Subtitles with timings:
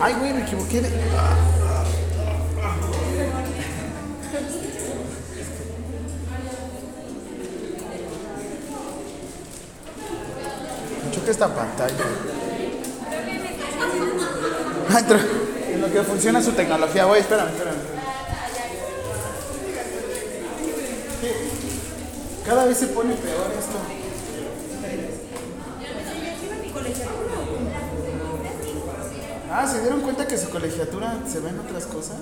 [0.00, 0.88] Ay, güey, me equivoqué de.
[11.04, 11.94] Me choca esta pantalla.
[15.72, 17.78] En lo que funciona su tecnología, güey, espérame, espérame.
[22.46, 24.01] Cada vez se pone peor esto.
[29.54, 32.16] Ah, ¿se dieron cuenta que su colegiatura se ven otras cosas?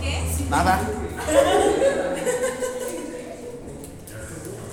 [0.00, 0.22] ¿Qué?
[0.48, 0.80] Nada.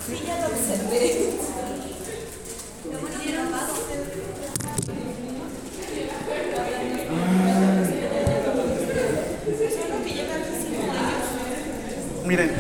[0.05, 1.31] Sí, ya lo observé.
[12.27, 12.51] Miren,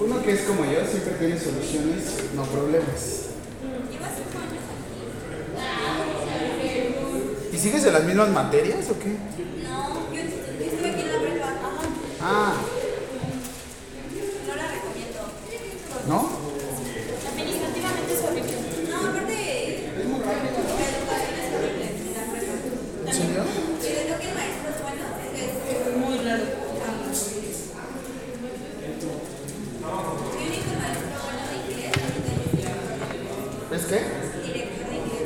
[0.00, 2.02] uno que es como yo siempre tiene soluciones,
[2.34, 3.21] no problemas.
[7.62, 9.10] Sigues en las mismas materias o qué?
[9.62, 11.46] No, yo estuve aquí en la prepa.
[11.46, 11.54] Ajá.
[12.20, 12.54] Ah,
[14.48, 15.20] No la recomiendo.
[16.08, 16.18] ¿no?
[17.32, 18.54] Administrativamente es horrible.
[18.90, 19.38] No, aparte.
[19.94, 22.54] La educación es horrible en la prepa.
[23.06, 23.42] ¿En serio?
[23.80, 25.04] Si le toca el maestro es bueno,
[25.38, 25.50] es
[25.96, 26.46] muy raro.
[30.32, 32.32] Mi único maestro bueno de inglés ahorita
[33.76, 33.96] ¿Es qué?
[33.96, 34.02] es
[34.52, 35.22] director de inglés.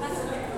[0.00, 0.54] Más o menos.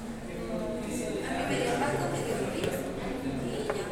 [0.00, 2.66] A mí me dio pato, me dio gris
[3.46, 3.84] y ya.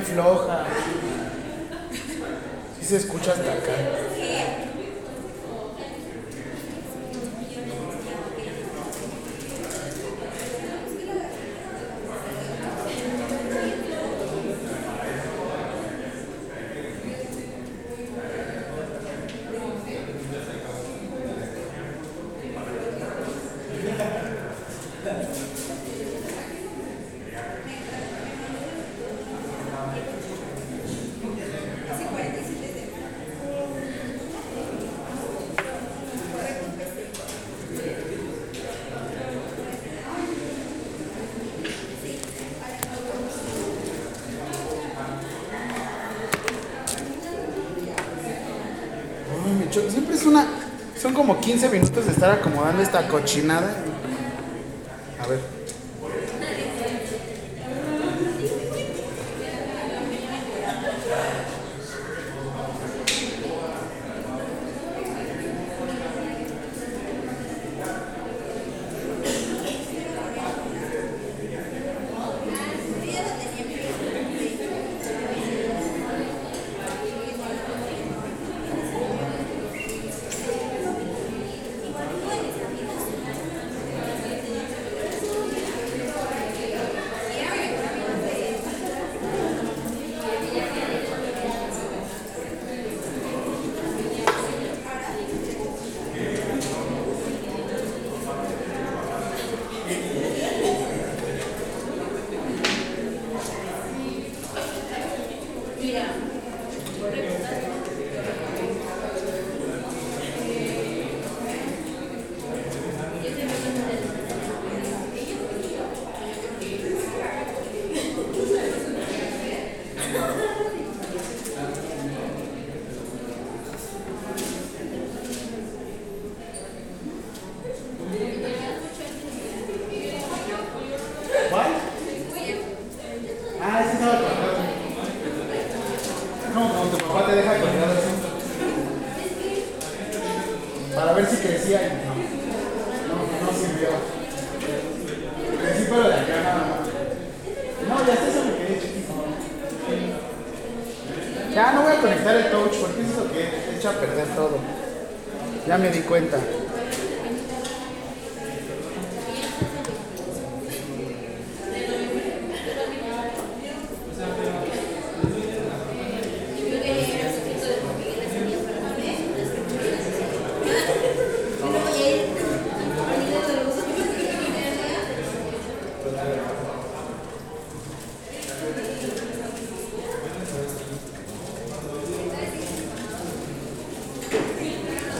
[0.00, 0.66] Era bien floja.
[2.80, 3.72] Sí se escucha hasta acá.
[49.42, 49.90] Ay, me choca.
[49.90, 50.46] Siempre es una.
[51.00, 53.79] Son como 15 minutos de estar acomodando esta cochinada.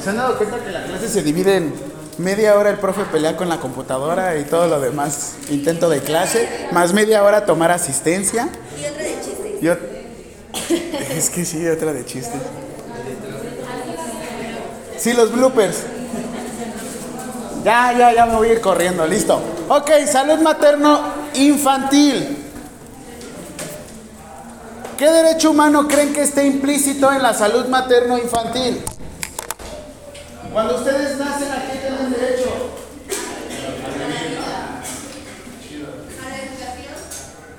[0.03, 1.75] ¿Se han dado cuenta que la clase se divide en
[2.19, 6.69] media hora el profe pelea con la computadora y todo lo demás intento de clase,
[6.73, 8.49] más media hora tomar asistencia?
[8.81, 9.61] Y otra de chistes.
[9.61, 9.77] Yo...
[11.15, 12.41] Es que sí, otra de chistes.
[14.97, 15.79] Sí, los bloopers.
[17.65, 19.41] Ya, ya, ya me voy a ir corriendo, listo.
[19.69, 21.01] Ok, salud materno
[21.35, 22.39] infantil.
[24.97, 28.83] ¿Qué derecho humano creen que esté implícito en la salud materno infantil?
[30.53, 32.51] Cuando ustedes nacen, ¿a qué tienen derecho?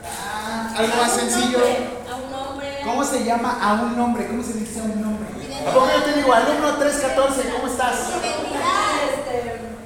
[0.03, 1.59] Ah, algo más sencillo.
[2.11, 2.79] A un hombre.
[2.83, 4.27] ¿Cómo se llama a un nombre?
[4.27, 5.27] ¿Cómo se dice a un nombre?
[5.65, 7.95] ¿A poco yo te digo, alumno 314, ¿cómo estás?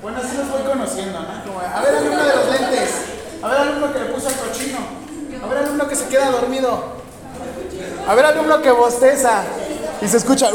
[0.01, 1.43] Bueno, así los voy conociendo, ¿no?
[1.43, 2.89] Como, a ver, alumno de los lentes.
[3.43, 4.79] A ver, alumno que le puso al cochino.
[5.43, 6.95] A ver, alumno que se queda dormido.
[8.07, 9.43] A ver, alumno que bosteza.
[10.01, 10.49] Y se escucha.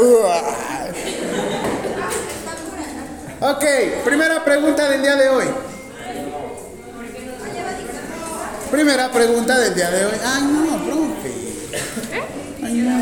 [3.43, 3.65] Ok,
[4.05, 5.45] primera pregunta del día de hoy.
[8.69, 10.13] Primera pregunta del día de hoy.
[10.23, 11.33] Ay, no, profe.
[12.63, 13.01] Ay, no.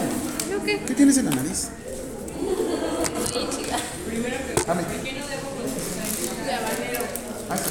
[0.65, 1.67] ¿Qué tienes en la nariz?
[4.65, 4.83] Dame.
[7.49, 7.69] Ah, sí.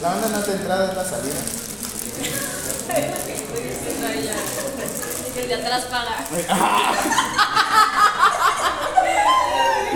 [0.00, 1.40] La onda no es la entrada, es la salida.
[5.36, 6.24] El de atrás paga.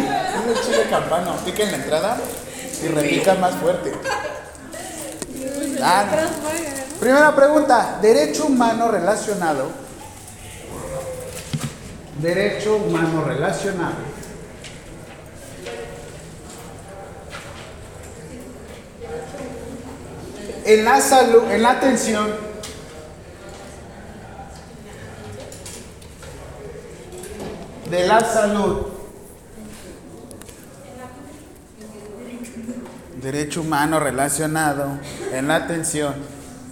[0.55, 1.37] Chile campano.
[1.45, 2.19] Pica en la entrada
[2.83, 3.93] y repica más fuerte.
[5.83, 6.05] Ah.
[7.01, 7.99] Primera pregunta.
[8.01, 9.71] Derecho humano relacionado.
[12.21, 14.13] Derecho humano relacionado.
[20.65, 22.33] En la salud, en la atención.
[27.91, 28.92] De la salud.
[33.23, 34.99] Derecho humano relacionado
[35.33, 36.15] en la atención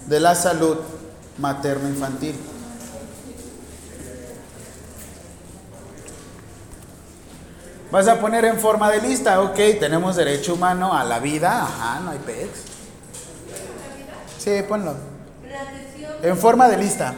[0.07, 0.77] de la salud
[1.37, 2.35] materno-infantil.
[7.89, 11.99] Vas a poner en forma de lista, ok, tenemos derecho humano a la vida, ajá,
[12.01, 12.49] no hay pex.
[14.37, 14.95] Sí, ponlo.
[16.21, 17.13] En forma de lista.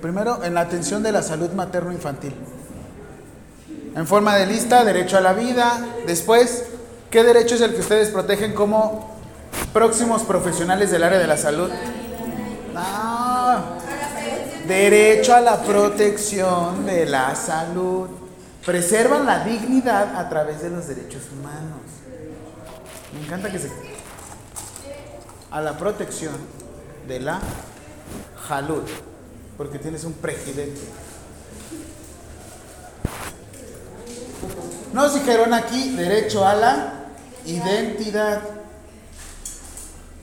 [0.00, 2.34] Primero, en la atención de la salud materno-infantil.
[3.94, 5.84] En forma de lista, derecho a la vida.
[6.06, 6.64] Después,
[7.10, 9.16] ¿qué derecho es el que ustedes protegen como
[9.72, 11.70] próximos profesionales del área de la salud?
[12.74, 13.78] No.
[14.66, 18.08] Derecho a la protección de la salud.
[18.64, 21.80] Preservan la dignidad a través de los derechos humanos.
[23.14, 23.70] Me encanta que se...
[25.50, 26.34] A la protección
[27.06, 27.40] de la
[28.46, 28.82] salud.
[29.56, 30.80] Porque tienes un presidente.
[34.92, 36.97] Nos dijeron aquí derecho a la
[37.48, 38.42] identidad.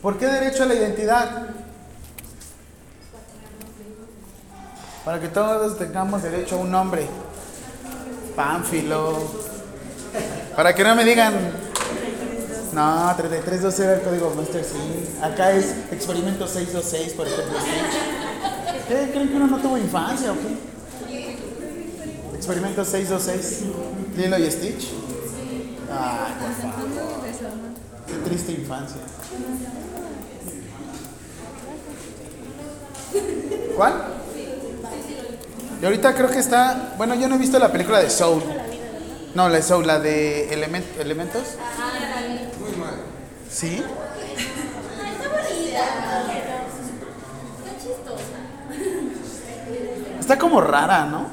[0.02, 1.50] ¿Por qué derecho a la identidad?
[5.04, 7.08] Para que todos tengamos derecho a un nombre.
[8.36, 9.18] Pánfilo.
[10.56, 11.34] Para que no me digan.
[12.74, 14.78] No, 3312 era el código Master, sí.
[15.22, 17.58] Acá es experimento 626, por ejemplo.
[18.88, 20.76] ¿Creen que uno no tuvo infancia o qué?
[22.36, 23.64] Experimento 626.
[24.18, 24.90] Lilo y Stitch.
[25.88, 26.25] Qué
[28.26, 28.98] triste infancia.
[33.76, 33.94] ¿Cuál?
[35.82, 36.94] Y ahorita creo que está.
[36.98, 38.42] Bueno, yo no he visto la película de Soul.
[39.36, 41.44] No, la de Soul, la de Element- Elementos.
[43.52, 43.84] ¿Sí?
[50.20, 51.28] Está como rara, ¿no?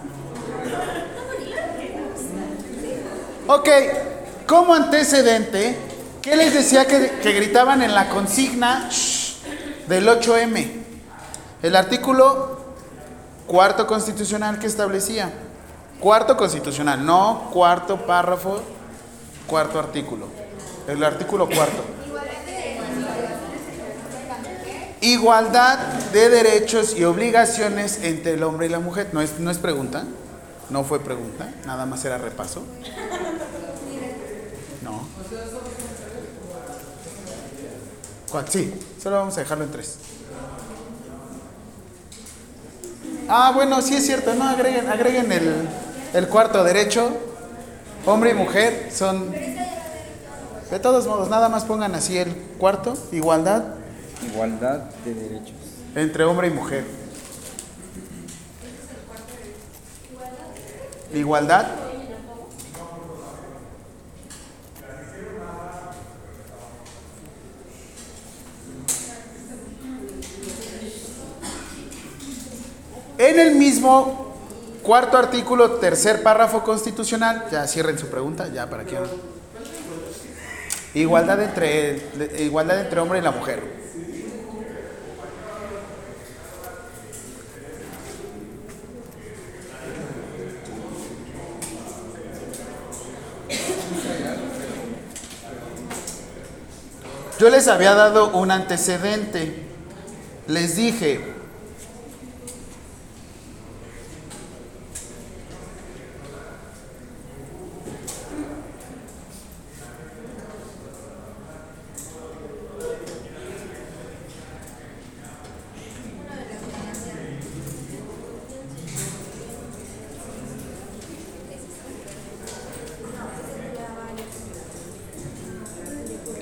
[3.46, 3.68] Ok,
[4.46, 5.76] como antecedente,
[6.22, 8.88] ¿qué les decía que, gritaban en la consigna
[9.88, 10.70] del 8M?
[11.62, 12.60] El artículo
[13.46, 15.30] cuarto constitucional que establecía.
[16.00, 18.62] Cuarto constitucional, no cuarto párrafo,
[19.46, 20.26] cuarto artículo.
[20.88, 21.84] El artículo cuarto.
[25.00, 25.78] Igualdad
[26.12, 29.08] de derechos y obligaciones entre el hombre y la mujer.
[29.12, 30.04] No es, no es pregunta,
[30.70, 32.62] no fue pregunta, nada más era repaso.
[34.82, 35.06] No.
[38.32, 38.48] ¿Cuál?
[38.48, 39.96] Sí, solo vamos a dejarlo en tres.
[43.28, 45.68] Ah, bueno, sí es cierto, no, agreguen, agreguen el,
[46.14, 47.10] el cuarto derecho.
[48.06, 49.30] Hombre y mujer son...
[49.30, 53.74] De todos modos, nada más pongan así el cuarto, igualdad
[54.26, 55.54] Igualdad de derechos.
[55.94, 56.84] entre hombre y mujer.
[61.12, 61.66] Igualdad.
[73.22, 74.34] En el mismo
[74.82, 78.98] cuarto artículo, tercer párrafo constitucional, ya cierren su pregunta, ya para que...
[80.94, 82.02] Igualdad entre,
[82.40, 83.62] igualdad entre hombre y la mujer.
[97.38, 99.64] Yo les había dado un antecedente.
[100.48, 101.41] Les dije,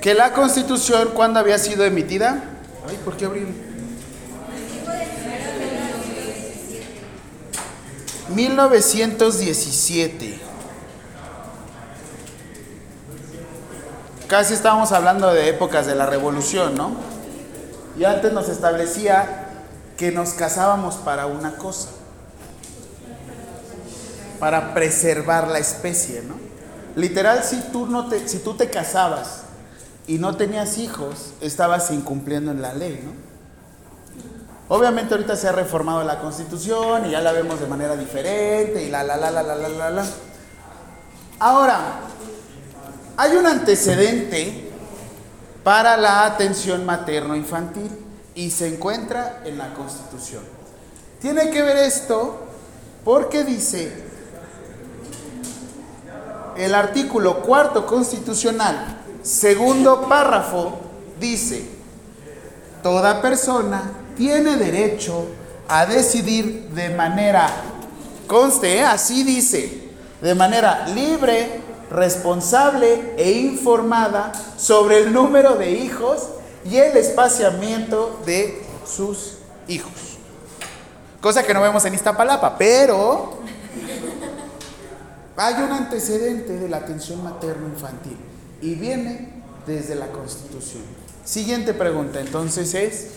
[0.00, 2.42] que la constitución, cuando había sido emitida?
[2.88, 3.49] Ay, ¿por qué abrir?
[8.35, 10.40] 1917.
[14.26, 16.92] Casi estábamos hablando de épocas de la revolución, ¿no?
[17.99, 19.49] Y antes nos establecía
[19.97, 21.88] que nos casábamos para una cosa,
[24.38, 26.37] para preservar la especie, ¿no?
[26.97, 29.42] Literal, si tú, no te, si tú te casabas
[30.11, 33.12] y no tenías hijos, estabas incumpliendo en la ley, ¿no?
[34.75, 38.90] Obviamente ahorita se ha reformado la constitución y ya la vemos de manera diferente y
[38.90, 40.05] la, la, la, la, la, la, la, la.
[41.38, 42.00] Ahora,
[43.17, 44.73] hay un antecedente
[45.62, 47.90] para la atención materno-infantil
[48.35, 50.43] y se encuentra en la constitución.
[51.21, 52.40] Tiene que ver esto
[53.05, 53.93] porque dice
[56.57, 60.78] el artículo cuarto constitucional, segundo párrafo,
[61.18, 61.68] dice,
[62.82, 65.26] toda persona tiene derecho
[65.68, 67.48] a decidir de manera,
[68.26, 68.82] conste, ¿eh?
[68.82, 71.60] así dice, de manera libre,
[71.90, 76.28] responsable e informada sobre el número de hijos
[76.64, 79.92] y el espaciamiento de sus hijos.
[81.20, 83.38] Cosa que no vemos en Iztapalapa, pero
[85.36, 88.29] hay un antecedente de la atención materno-infantil
[88.61, 90.83] y viene desde la Constitución.
[91.25, 93.09] Siguiente pregunta, entonces es,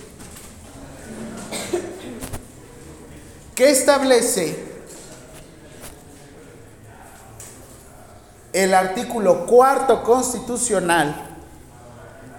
[3.55, 4.63] ¿qué establece
[8.51, 11.29] el artículo cuarto constitucional?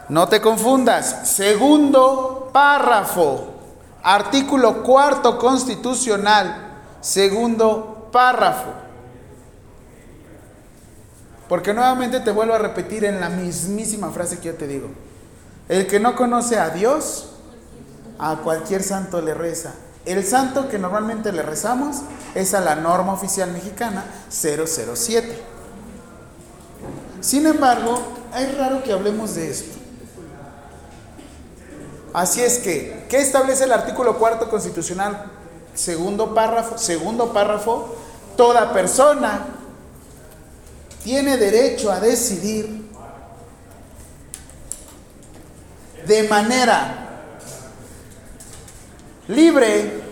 [0.09, 3.55] No te confundas, segundo párrafo,
[4.03, 8.84] artículo cuarto constitucional, segundo párrafo.
[11.49, 14.89] Porque nuevamente te vuelvo a repetir en la mismísima frase que yo te digo.
[15.69, 17.31] El que no conoce a Dios,
[18.19, 19.75] a cualquier santo le reza.
[20.07, 21.99] El santo que normalmente le rezamos
[22.35, 25.43] es a la norma oficial mexicana 007.
[27.21, 28.03] Sin embargo,
[28.37, 29.79] es raro que hablemos de esto.
[32.13, 35.33] Así es que, ¿qué establece el artículo cuarto constitucional?
[35.75, 37.97] Segundo párrafo, segundo párrafo,
[38.37, 39.47] toda persona
[41.05, 42.83] tiene derecho a decidir
[46.07, 47.05] de manera
[49.29, 50.03] libre,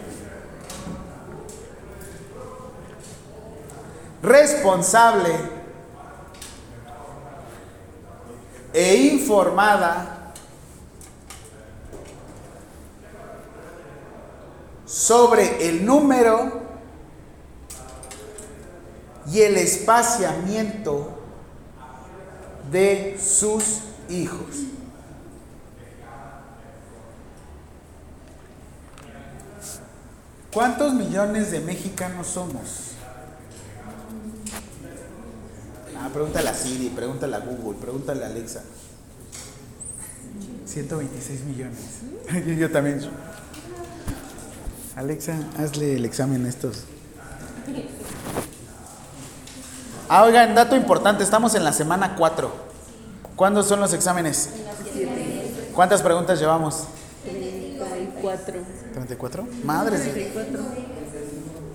[4.22, 5.30] responsable
[8.74, 10.32] e informada
[14.84, 16.61] sobre el número
[19.32, 21.18] y el espaciamiento
[22.70, 24.66] de sus hijos.
[30.52, 32.90] ¿Cuántos millones de mexicanos somos?
[35.98, 38.62] Ah, pregúntale a Siri, pregúntale a Google, pregúntale a Alexa.
[40.66, 41.78] 126 millones.
[42.46, 43.00] yo, yo también.
[44.94, 46.84] Alexa, hazle el examen a estos.
[50.14, 52.52] Ah, oigan, dato importante, estamos en la semana 4.
[53.34, 54.50] ¿Cuándo son los exámenes?
[55.74, 56.84] ¿Cuántas preguntas llevamos?
[57.24, 58.60] 34.
[58.94, 59.64] ¿34?
[59.64, 60.02] Madres.
[60.02, 60.60] 34.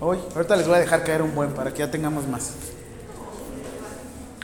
[0.01, 2.51] Hoy, ahorita les voy a dejar caer un buen para que ya tengamos más.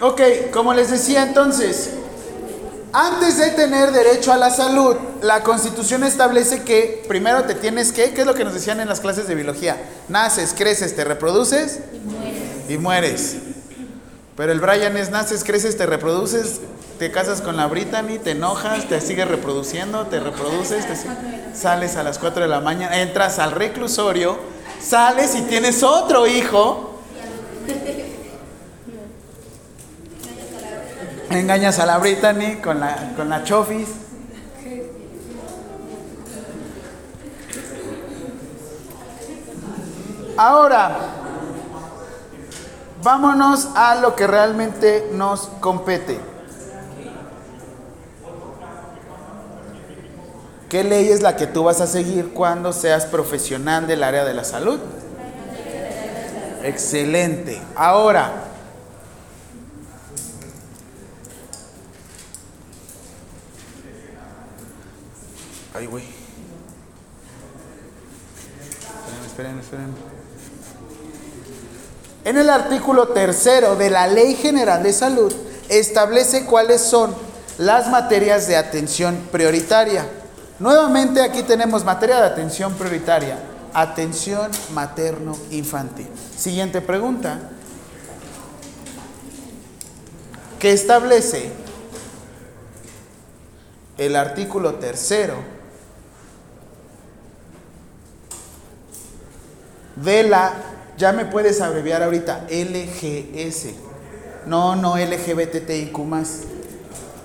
[0.02, 0.22] Ok,
[0.52, 1.92] como les decía entonces,
[2.94, 8.12] antes de tener derecho a la salud, la constitución establece que primero te tienes que,
[8.16, 9.78] ¿qué es lo que nos decían en las clases de biología?
[10.10, 11.82] Naces, creces, te reproduces
[12.68, 13.53] y mueres.
[14.36, 16.62] Pero el Brian es naces, creces, te reproduces,
[16.98, 20.96] te casas con la Brittany, te enojas, te sigues reproduciendo, te reproduces, te
[21.56, 24.40] sales a las 4 de la mañana, entras al reclusorio,
[24.82, 27.00] sales y tienes otro hijo.
[31.30, 33.90] Engañas a la Brittany con la, con la Chofis.
[40.36, 41.23] Ahora,
[43.04, 46.20] vámonos a lo que realmente nos compete.
[50.70, 54.34] ¿Qué ley es la que tú vas a seguir cuando seas profesional del área de
[54.34, 54.80] la salud?
[56.64, 57.62] Excelente.
[57.76, 58.32] Ahora,
[65.76, 66.06] ay, güey.
[69.28, 70.03] Esperen, esperen, esperen.
[72.26, 75.34] En el artículo tercero de la Ley General de Salud
[75.68, 77.14] establece cuáles son
[77.58, 80.08] las materias de atención prioritaria.
[80.60, 83.38] Nuevamente aquí tenemos materia de atención prioritaria,
[83.74, 86.08] atención materno-infantil.
[86.38, 87.40] Siguiente pregunta.
[90.60, 91.52] ¿Qué establece
[93.98, 95.36] el artículo tercero
[99.98, 100.54] de la,
[100.98, 103.68] ya me puedes abreviar ahorita, LGS.
[104.46, 106.42] No, no LGBTIQ más.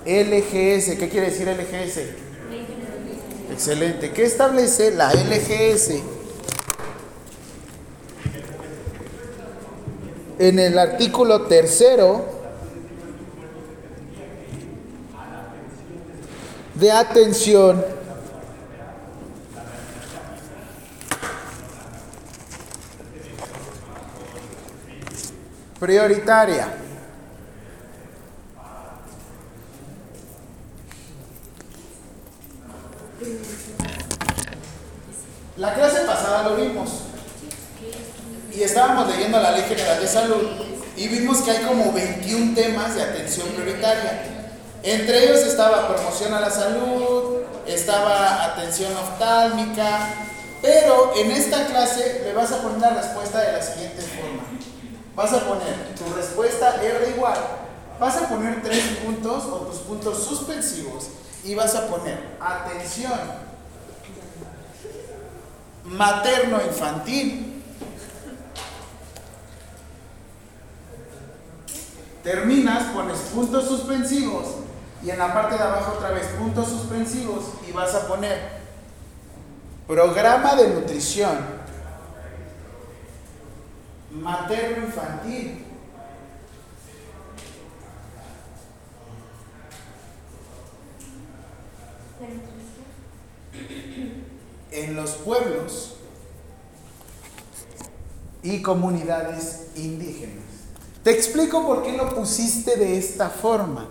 [0.05, 1.99] LGS, ¿qué quiere decir LGS?
[3.51, 4.11] Excelente.
[4.11, 6.01] ¿Qué establece la LGS?
[10.39, 12.25] En el artículo tercero
[16.75, 17.98] de atención
[25.79, 26.67] prioritaria.
[35.57, 36.89] La clase pasada lo vimos.
[38.53, 40.47] Y estábamos leyendo la Ley General de Salud
[40.97, 44.21] y vimos que hay como 21 temas de atención prioritaria.
[44.83, 50.09] Entre ellos estaba promoción a la salud, estaba atención oftálmica,
[50.61, 54.38] pero en esta clase le vas a poner la respuesta de la siguiente forma.
[55.19, 57.35] Vas a poner tu respuesta R igual,
[57.99, 61.09] vas a poner tres puntos o tus puntos suspensivos
[61.43, 63.19] y vas a poner atención.
[65.83, 67.61] Materno-infantil.
[72.23, 74.45] Terminas, pones puntos suspensivos
[75.03, 78.39] y en la parte de abajo otra vez puntos suspensivos y vas a poner
[79.85, 81.58] programa de nutrición
[84.11, 85.65] materno-infantil.
[94.71, 95.95] en los pueblos
[98.43, 100.43] y comunidades indígenas.
[101.03, 103.87] Te explico por qué lo pusiste de esta forma.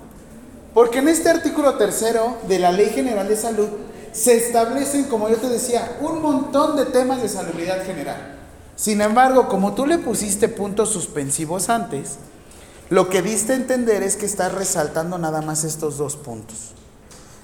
[0.74, 3.68] Porque en este artículo tercero de la Ley General de Salud
[4.12, 8.36] se establecen, como yo te decía, un montón de temas de salubridad general.
[8.78, 12.10] Sin embargo, como tú le pusiste puntos suspensivos antes,
[12.90, 16.74] lo que diste a entender es que estás resaltando nada más estos dos puntos.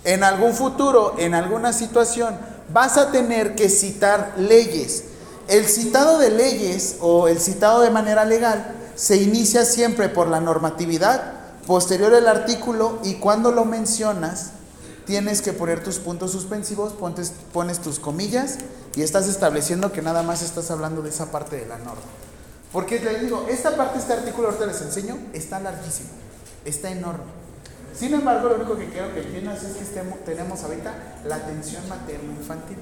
[0.05, 2.39] En algún futuro, en alguna situación,
[2.73, 5.07] vas a tener que citar leyes.
[5.49, 10.41] El citado de leyes o el citado de manera legal se inicia siempre por la
[10.41, 11.33] normatividad,
[11.67, 14.53] posterior el artículo y cuando lo mencionas
[15.07, 18.59] tienes que poner tus puntos suspensivos, pones, pones tus comillas
[18.97, 22.03] y estás estableciendo que nada más estás hablando de esa parte de la norma.
[22.73, 26.09] Porque les digo, esta parte este artículo ahorita les enseño, está larguísimo,
[26.65, 27.25] está enorme.
[27.97, 30.93] Sin embargo, lo único que quiero que entiendas es que estemos, tenemos ahorita
[31.25, 32.77] la atención materno-infantil.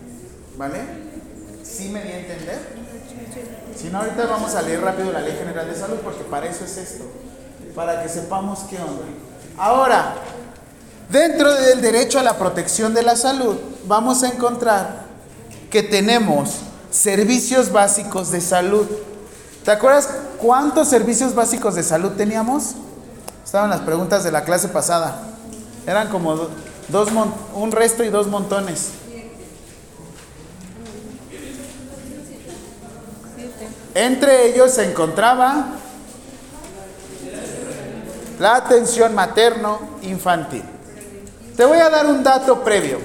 [0.57, 0.81] ¿Vale?
[1.63, 2.59] ¿Sí me di a entender?
[3.77, 6.65] Si no, ahorita vamos a leer rápido la Ley General de Salud porque para eso
[6.65, 7.05] es esto.
[7.75, 9.05] Para que sepamos qué onda.
[9.59, 10.15] Ahora,
[11.13, 15.03] Dentro del derecho a la protección de la salud, vamos a encontrar
[15.71, 16.53] que tenemos
[16.91, 18.87] servicios básicos de salud.
[19.63, 22.77] ¿Te acuerdas cuántos servicios básicos de salud teníamos?
[23.45, 25.21] Estaban las preguntas de la clase pasada.
[25.87, 26.51] Eran como do-
[26.89, 27.11] dos
[27.57, 28.89] un resto y dos montones.
[33.95, 35.67] Entre ellos se encontraba
[38.39, 40.72] la atención materno-infantil.
[41.63, 42.99] Te voy a dar un dato previo.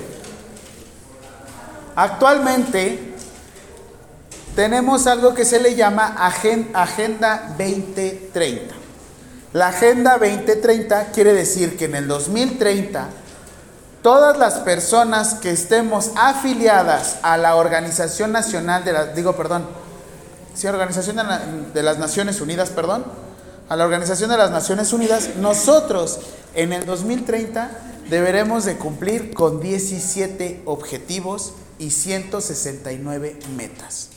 [1.96, 3.13] Actualmente
[4.56, 8.74] tenemos algo que se le llama Agen- Agenda 2030.
[9.54, 13.10] La Agenda 2030 quiere decir que en el 2030
[14.02, 19.67] todas las personas que estemos afiliadas a la Organización Nacional de la, digo, perdón,
[20.56, 21.24] sí, Organización de,
[21.76, 23.06] de las Naciones Unidas, perdón,
[23.70, 26.22] a la Organización de las Naciones Unidas, nosotros
[26.56, 27.70] en el 2030
[28.10, 34.10] deberemos de cumplir con 17 objetivos y 169 metas.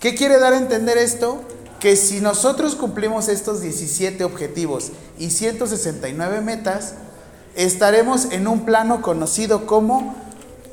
[0.00, 1.42] ¿Qué quiere dar a entender esto?
[1.80, 6.94] Que si nosotros cumplimos estos 17 objetivos y 169 metas,
[7.54, 10.16] estaremos en un plano conocido como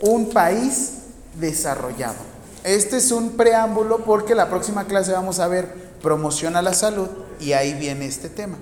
[0.01, 0.93] un país
[1.39, 2.17] desarrollado.
[2.63, 7.07] Este es un preámbulo porque la próxima clase vamos a ver promoción a la salud
[7.39, 8.57] y ahí viene este tema.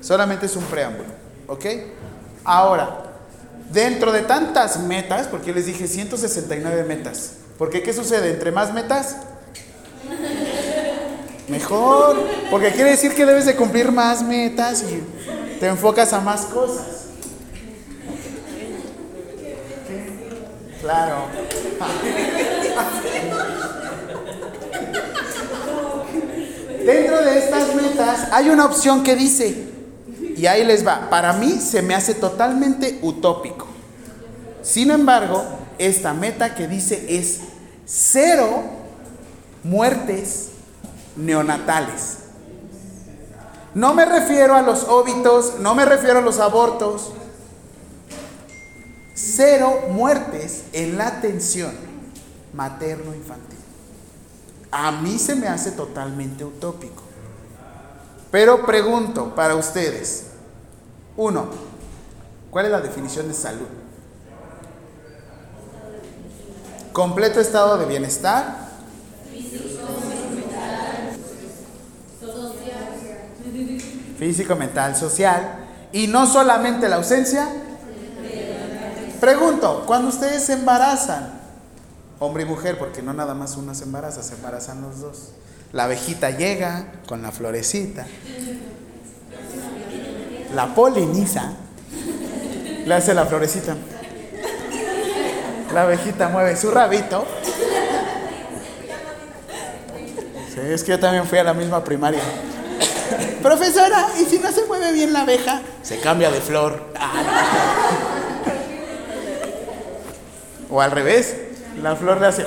[0.00, 1.08] Solamente es un preámbulo,
[1.46, 1.64] ¿ok?
[2.44, 3.05] Ahora,
[3.72, 8.30] dentro de tantas metas, porque les dije 169 metas, porque ¿qué sucede?
[8.30, 9.16] Entre más metas,
[11.48, 12.16] mejor,
[12.50, 15.02] porque quiere decir que debes de cumplir más metas y
[15.58, 16.86] te enfocas a más cosas.
[20.80, 21.26] Claro.
[26.84, 29.65] Dentro de estas metas hay una opción que dice,
[30.36, 33.66] y ahí les va, para mí se me hace totalmente utópico.
[34.62, 35.44] Sin embargo,
[35.78, 37.40] esta meta que dice es
[37.86, 38.62] cero
[39.62, 40.48] muertes
[41.16, 42.18] neonatales.
[43.74, 47.12] No me refiero a los óbitos, no me refiero a los abortos.
[49.14, 51.72] Cero muertes en la atención
[52.52, 53.58] materno-infantil.
[54.70, 57.05] A mí se me hace totalmente utópico.
[58.30, 60.26] Pero pregunto para ustedes.
[61.16, 61.46] Uno,
[62.50, 63.66] ¿cuál es la definición de salud?
[66.92, 68.66] Completo estado de bienestar.
[74.18, 75.66] Físico, mental, social.
[75.92, 77.48] Y no solamente la ausencia.
[79.20, 81.40] Pregunto, cuando ustedes se embarazan,
[82.18, 85.30] hombre y mujer, porque no nada más uno se embaraza, se embarazan los dos.
[85.72, 88.06] La abejita llega con la florecita,
[90.54, 91.52] la poliniza,
[92.86, 93.76] le hace la florecita.
[95.74, 97.26] La abejita mueve su rabito.
[100.54, 102.22] Sí, es que yo también fui a la misma primaria.
[103.42, 105.60] Profesora, ¿y si no se mueve bien la abeja?
[105.82, 106.82] Se cambia de flor.
[110.70, 111.36] O al revés,
[111.82, 112.46] la flor le hace.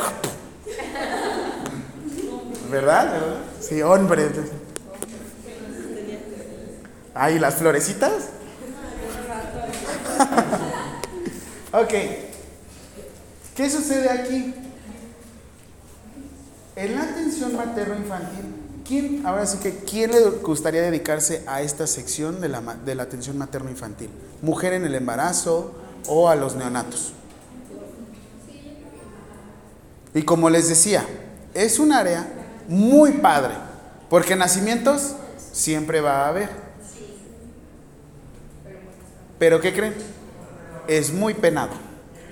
[2.70, 3.38] ¿Verdad?
[3.60, 4.30] Sí, hombre.
[7.16, 8.12] Ay, las florecitas.
[11.74, 11.94] ok.
[13.56, 14.54] ¿Qué sucede aquí?
[16.76, 18.56] En la atención materno-infantil,
[18.88, 23.04] ¿quién, ahora sí que, ¿quién le gustaría dedicarse a esta sección de la, de la
[23.04, 24.10] atención materno-infantil?
[24.42, 25.74] ¿Mujer en el embarazo
[26.08, 27.12] o a los neonatos?
[30.14, 31.06] Y como les decía,
[31.54, 32.39] es un área
[32.70, 33.56] muy padre,
[34.10, 35.16] porque nacimientos
[35.52, 36.50] siempre va a haber.
[39.40, 39.96] Pero ¿qué creen?
[40.88, 41.72] Es muy penado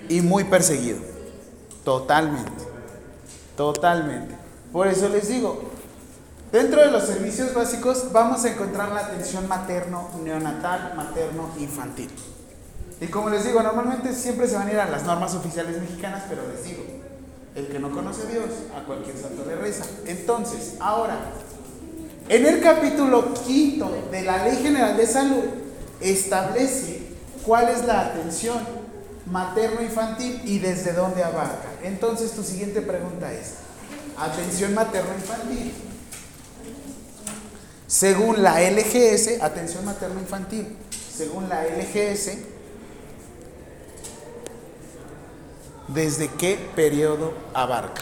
[0.07, 0.99] y muy perseguido.
[1.83, 2.51] Totalmente.
[3.55, 4.35] Totalmente.
[4.71, 5.71] Por eso les digo,
[6.51, 12.11] dentro de los servicios básicos vamos a encontrar la atención materno, neonatal, materno, infantil.
[13.01, 16.23] Y como les digo, normalmente siempre se van a ir a las normas oficiales mexicanas,
[16.29, 16.83] pero les digo,
[17.57, 19.83] el que no conoce a Dios, a cualquier santo le reza.
[20.05, 21.17] Entonces, ahora,
[22.29, 25.43] en el capítulo quinto de la Ley General de Salud,
[25.99, 27.01] establece
[27.43, 28.59] cuál es la atención
[29.25, 31.67] materno-infantil y desde dónde abarca.
[31.83, 33.53] Entonces, tu siguiente pregunta es,
[34.17, 35.73] atención materno-infantil.
[37.87, 40.77] Según la LGS, atención materno-infantil,
[41.11, 42.37] según la LGS,
[45.87, 48.01] ¿desde qué periodo abarca?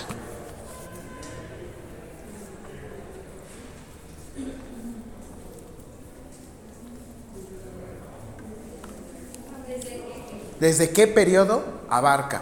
[10.59, 12.41] ¿Desde qué periodo abarca?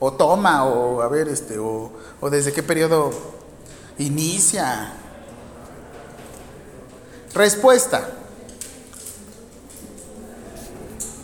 [0.00, 3.10] O toma, o a ver, este, o, o desde qué periodo
[3.98, 4.92] inicia.
[7.32, 8.08] Respuesta.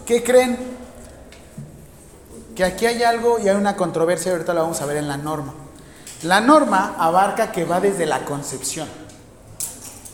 [0.07, 0.80] ¿Qué creen?
[2.55, 5.17] Que aquí hay algo y hay una controversia, ahorita la vamos a ver en la
[5.17, 5.55] norma.
[6.23, 8.89] La norma abarca que va desde la concepción.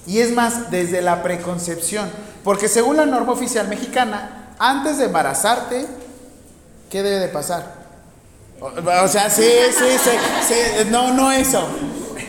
[0.07, 2.09] Y es más, desde la preconcepción.
[2.44, 5.87] Porque según la norma oficial mexicana, antes de embarazarte,
[6.90, 7.75] ¿qué debe de pasar?
[8.61, 10.11] O, sea, sí, sí, sí,
[10.46, 11.66] sí, no, no eso.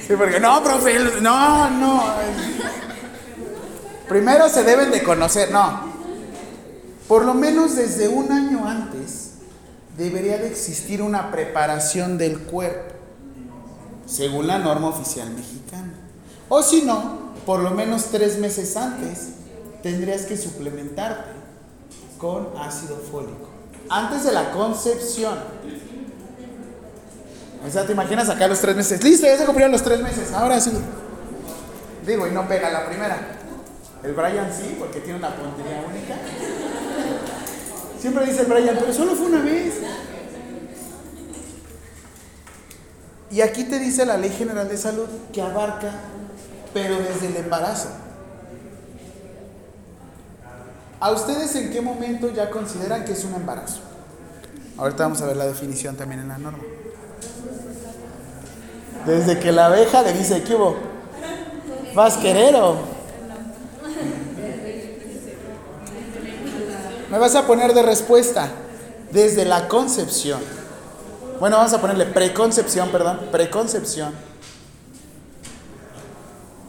[0.08, 2.04] Sí, porque no, profe, no, no.
[4.10, 5.96] Primero se deben de conocer, no.
[7.08, 9.27] Por lo menos desde un año antes
[9.97, 12.93] debería de existir una preparación del cuerpo,
[14.05, 15.93] según la norma oficial mexicana.
[16.49, 19.29] O si no, por lo menos tres meses antes
[19.81, 21.31] tendrías que suplementarte
[22.17, 23.49] con ácido fólico.
[23.89, 25.38] Antes de la concepción.
[27.65, 29.03] O sea, te imaginas acá los tres meses.
[29.03, 30.31] Listo, ya se cumplieron los tres meses.
[30.33, 30.71] Ahora sí.
[32.05, 33.17] Digo, y no pega la primera.
[34.03, 36.15] El Brian sí, porque tiene una puntería única.
[37.99, 39.75] Siempre dice Brian, pero solo fue una vez.
[43.29, 45.91] Y aquí te dice la Ley General de Salud que abarca,
[46.73, 47.89] pero desde el embarazo.
[50.99, 53.81] ¿A ustedes en qué momento ya consideran que es un embarazo?
[54.77, 56.63] Ahorita vamos a ver la definición también en la norma.
[59.05, 60.75] Desde que la abeja le dice, ¿qué hubo?
[61.93, 62.96] ¿Vas querero?
[67.10, 68.50] Me vas a poner de respuesta.
[69.12, 70.41] Desde la concepción.
[71.39, 73.30] Bueno, vamos a ponerle preconcepción, perdón.
[73.32, 74.13] Preconcepción.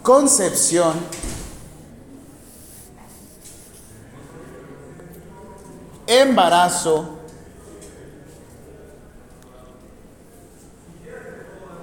[0.03, 0.95] Concepción.
[6.07, 7.19] Embarazo.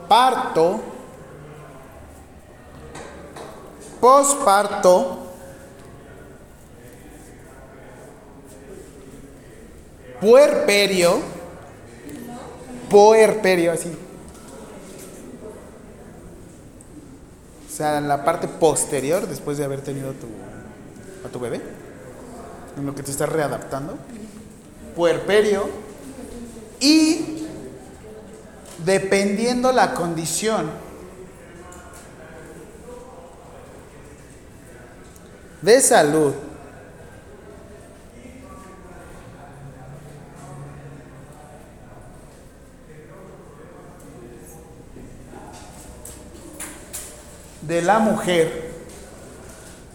[0.07, 0.79] Parto.
[3.99, 5.24] Posparto.
[10.25, 11.19] Puerperio.
[12.89, 13.95] Puerperio, así.
[17.67, 20.25] O sea, en la parte posterior, después de haber tenido tu,
[21.27, 21.61] a tu bebé,
[22.75, 23.99] en lo que te estás readaptando.
[24.95, 25.69] Puerperio.
[26.79, 27.45] Y
[28.83, 30.71] dependiendo la condición
[35.61, 36.33] de salud
[47.67, 48.71] de la mujer,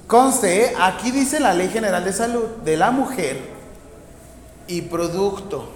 [0.06, 0.72] conste, ¿eh?
[0.80, 3.38] aquí dice la Ley General de Salud, de la mujer
[4.66, 5.68] y producto.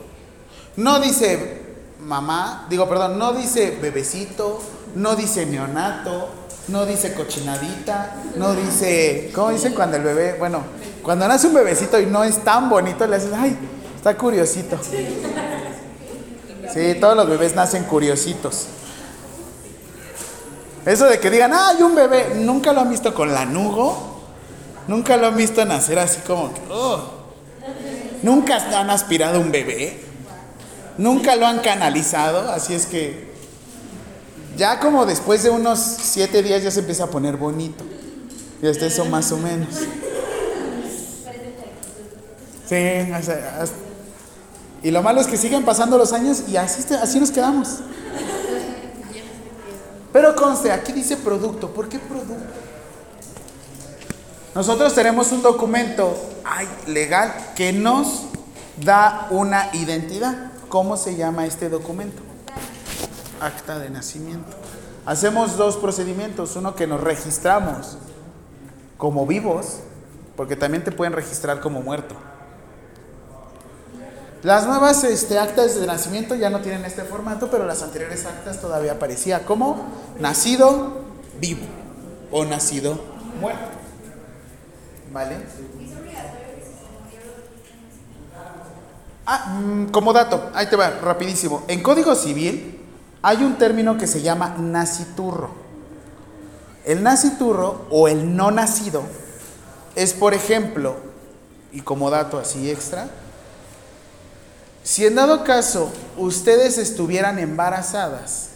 [0.76, 1.62] No dice
[2.00, 4.60] mamá, digo, perdón, no dice bebecito,
[4.94, 6.28] no dice neonato,
[6.68, 10.62] no dice cochinadita, no dice, ¿cómo dicen cuando el bebé, bueno,
[11.02, 13.56] cuando nace un bebecito y no es tan bonito, le haces, ay,
[13.96, 14.78] está curiosito.
[16.72, 18.66] Sí, todos los bebés nacen curiositos.
[20.86, 24.20] Eso de que digan, ah, hay un bebé, nunca lo han visto con lanugo,
[24.86, 27.00] nunca lo han visto nacer así como que, oh.
[28.22, 29.98] nunca han aspirado un bebé,
[30.98, 33.32] nunca lo han canalizado, así es que
[34.58, 37.82] ya como después de unos siete días ya se empieza a poner bonito,
[38.62, 39.68] y hasta eso más o menos.
[42.68, 42.76] Sí,
[43.12, 43.66] hasta-
[44.82, 47.78] y lo malo es que siguen pasando los años y así, así nos quedamos.
[50.14, 51.70] Pero conste, aquí dice producto.
[51.70, 52.36] ¿Por qué producto?
[54.54, 58.26] Nosotros tenemos un documento ay, legal que nos
[58.76, 60.52] da una identidad.
[60.68, 62.22] ¿Cómo se llama este documento?
[63.40, 64.56] Acta de nacimiento.
[65.04, 66.54] Hacemos dos procedimientos.
[66.54, 67.98] Uno que nos registramos
[68.96, 69.80] como vivos,
[70.36, 72.14] porque también te pueden registrar como muerto.
[74.44, 78.60] Las nuevas este, actas de nacimiento ya no tienen este formato, pero las anteriores actas
[78.60, 79.86] todavía aparecía como
[80.20, 81.02] nacido
[81.40, 81.64] vivo
[82.30, 83.00] o nacido
[83.40, 83.70] muerto.
[85.10, 85.36] ¿Vale?
[89.24, 91.62] Ah, mm, como dato, ahí te va, rapidísimo.
[91.66, 92.78] En Código Civil
[93.22, 95.52] hay un término que se llama naciturro.
[96.84, 99.04] El naciturro o el no nacido
[99.94, 100.96] es, por ejemplo,
[101.72, 103.08] y como dato así extra,
[104.84, 108.50] si en dado caso ustedes estuvieran embarazadas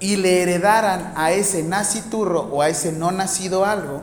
[0.00, 4.02] y le heredaran a ese naciturro o a ese no nacido algo,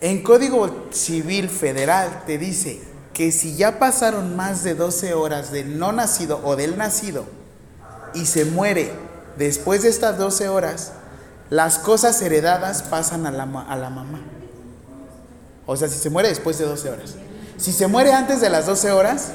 [0.00, 2.80] en Código Civil Federal te dice
[3.12, 7.26] que si ya pasaron más de 12 horas del no nacido o del nacido
[8.14, 8.94] y se muere
[9.36, 10.92] después de estas 12 horas,
[11.50, 14.20] las cosas heredadas pasan a la, a la mamá.
[15.66, 17.14] O sea, si se muere después de 12 horas.
[17.60, 19.32] Si se muere antes de las 12 horas,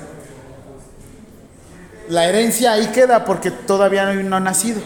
[2.09, 4.81] la herencia ahí queda porque todavía no ha nacido.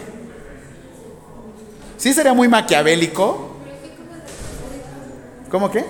[1.96, 3.50] Sí sería muy maquiavélico.
[5.50, 5.86] ¿Cómo qué?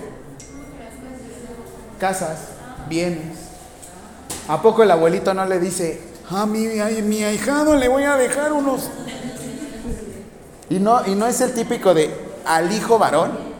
[1.99, 2.39] Casas,
[2.87, 3.37] bienes.
[4.47, 8.15] ¿A poco el abuelito no le dice, a mi, a mi ahijado le voy a
[8.15, 8.89] dejar unos...
[10.69, 13.50] Y no, y no es el típico de al hijo varón.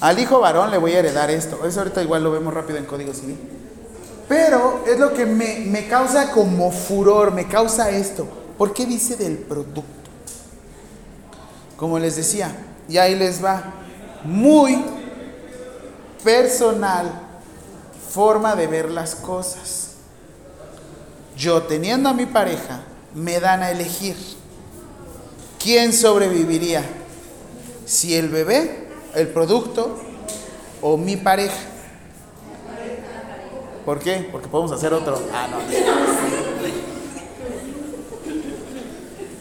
[0.00, 1.64] Al hijo varón le voy a heredar esto.
[1.66, 3.38] Eso ahorita igual lo vemos rápido en Código Civil.
[4.28, 8.28] Pero es lo que me, me causa como furor, me causa esto.
[8.56, 9.84] ¿Por qué dice del producto?
[11.76, 12.54] Como les decía,
[12.88, 13.72] y ahí les va.
[14.24, 14.84] Muy
[16.24, 17.28] personal
[18.10, 19.90] forma de ver las cosas.
[21.36, 22.80] Yo teniendo a mi pareja,
[23.14, 24.16] me dan a elegir
[25.62, 26.82] quién sobreviviría.
[27.86, 28.87] Si el bebé,
[29.18, 29.98] el producto
[30.80, 31.56] o mi pareja.
[33.84, 34.28] ¿Por qué?
[34.30, 35.20] Porque podemos hacer otro.
[35.32, 35.58] Ah, no.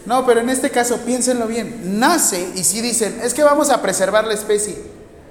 [0.05, 1.99] No, pero en este caso piénsenlo bien.
[1.99, 4.81] Nace y si dicen, es que vamos a preservar la especie.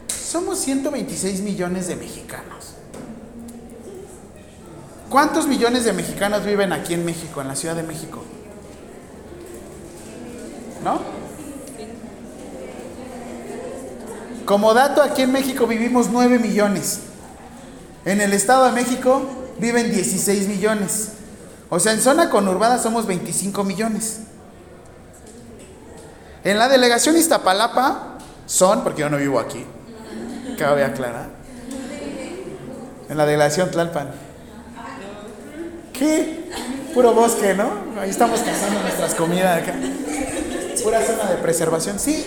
[0.08, 2.74] Somos 126 millones de mexicanos.
[5.08, 8.22] ¿Cuántos millones de mexicanos viven aquí en México, en la Ciudad de México?
[10.84, 11.25] ¿No?
[14.46, 17.00] Como dato, aquí en México vivimos 9 millones.
[18.04, 19.22] En el Estado de México
[19.58, 21.08] viven 16 millones.
[21.68, 24.20] O sea, en zona conurbada somos 25 millones.
[26.44, 29.66] En la delegación Iztapalapa son, porque yo no vivo aquí,
[30.56, 31.28] cabe aclarar.
[33.08, 34.12] En la delegación Tlalpan.
[35.92, 36.50] ¿Qué?
[36.94, 38.00] Puro bosque, ¿no?
[38.00, 39.74] Ahí estamos cazando nuestras comidas acá.
[40.84, 42.24] Pura zona de preservación, sí.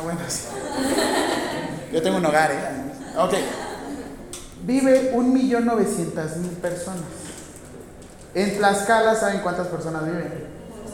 [0.00, 0.44] Ah, bueno, sí.
[1.92, 3.18] Yo tengo un hogar, ¿eh?
[3.18, 3.34] Ok.
[4.62, 7.02] Vive un millón novecientas mil personas.
[8.34, 10.48] En Tlaxcala, ¿saben cuántas personas viven?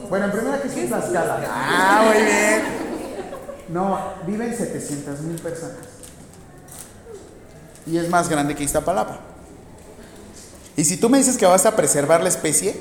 [0.08, 1.40] Bueno, en primera que es Tlaxcala.
[1.48, 2.62] Ah, muy bien.
[3.68, 5.76] No, viven 700 mil personas.
[7.86, 9.20] Y es más grande que Iztapalapa.
[10.76, 12.76] Y si tú me dices que vas a preservar la especie,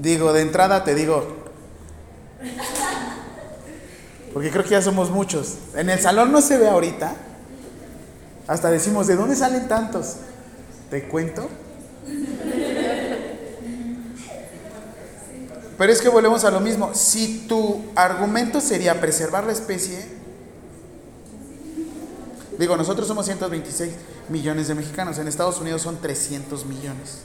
[0.00, 1.36] digo, de entrada te digo,
[4.32, 5.56] porque creo que ya somos muchos.
[5.74, 7.14] En el salón no se ve ahorita.
[8.46, 10.16] Hasta decimos, ¿de dónde salen tantos?
[10.90, 11.48] ¿Te cuento?
[15.76, 16.92] Pero es que volvemos a lo mismo.
[16.94, 20.04] Si tu argumento sería preservar la especie,
[22.58, 23.92] digo, nosotros somos 126
[24.28, 27.22] millones de mexicanos, en Estados Unidos son 300 millones.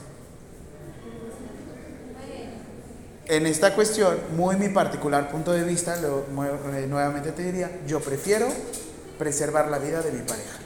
[3.26, 6.26] En esta cuestión, muy mi particular punto de vista, lo,
[6.74, 8.48] eh, nuevamente te diría, yo prefiero
[9.18, 10.58] preservar la vida de mi pareja.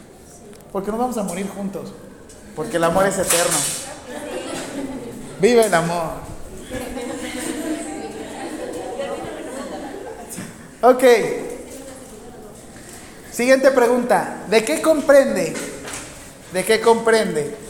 [0.73, 1.93] Porque no vamos a morir juntos.
[2.57, 3.57] Porque el amor es eterno.
[5.41, 6.15] Vive el amor.
[10.83, 11.05] Ok.
[13.31, 14.45] Siguiente pregunta.
[14.49, 15.55] ¿De qué comprende?
[16.53, 17.68] ¿De qué comprende?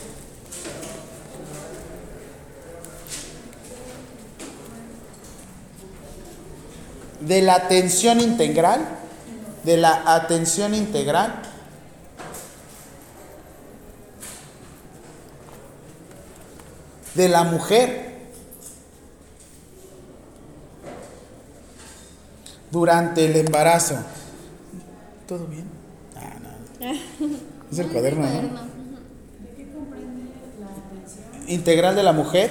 [7.28, 8.80] De la atención integral.
[9.62, 11.42] De la atención integral.
[17.14, 18.08] De la mujer.
[22.70, 23.96] durante el embarazo.
[25.26, 25.64] ¿Todo bien?
[26.16, 26.34] Ah,
[26.80, 26.92] no.
[27.72, 28.68] Es el cuaderno, ¿no?
[31.46, 32.50] Integral de la mujer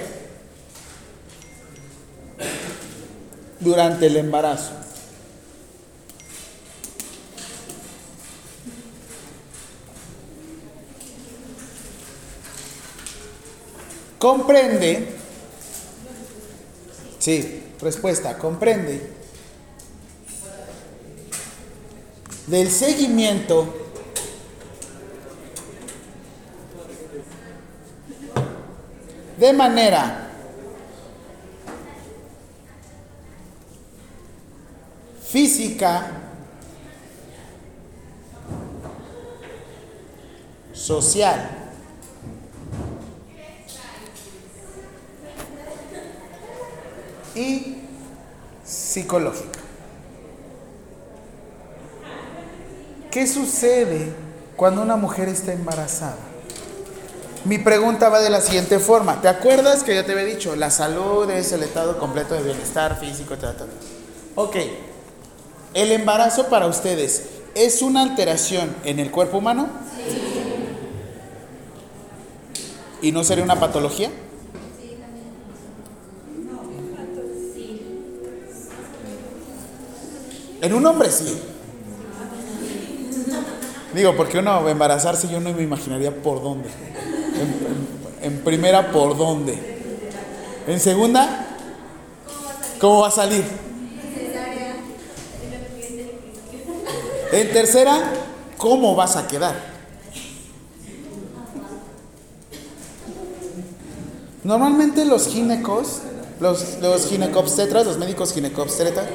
[3.60, 4.72] durante el embarazo.
[14.18, 15.14] Comprende.
[17.18, 19.18] Sí, respuesta, comprende
[22.48, 23.74] del seguimiento
[29.36, 30.27] de manera
[35.30, 36.10] física,
[40.72, 41.50] social,
[47.34, 47.76] y
[48.64, 49.58] psicológica.
[53.10, 54.12] ¿qué sucede
[54.56, 56.18] cuando una mujer está embarazada?
[57.44, 59.20] Mi pregunta va de la siguiente forma.
[59.20, 60.54] ¿Te acuerdas que yo te había dicho?
[60.54, 63.56] La salud es el estado completo de bienestar físico, tal.
[64.36, 64.56] Ok.
[65.74, 69.68] ¿El embarazo para ustedes es una alteración en el cuerpo humano?
[73.00, 74.10] ¿Y no sería una patología?
[80.60, 81.38] En un hombre sí.
[83.94, 86.68] Digo, porque uno embarazarse yo no me imaginaría por dónde.
[87.34, 89.78] En, en- en primera, por dónde.
[90.66, 91.46] En segunda,
[92.80, 93.44] ¿cómo va a salir?
[97.32, 98.14] En tercera,
[98.56, 99.54] ¿cómo vas a quedar?
[104.44, 105.98] Normalmente los ginecos,
[106.40, 109.06] los, los ginecobstetras, los médicos ginecobstetras,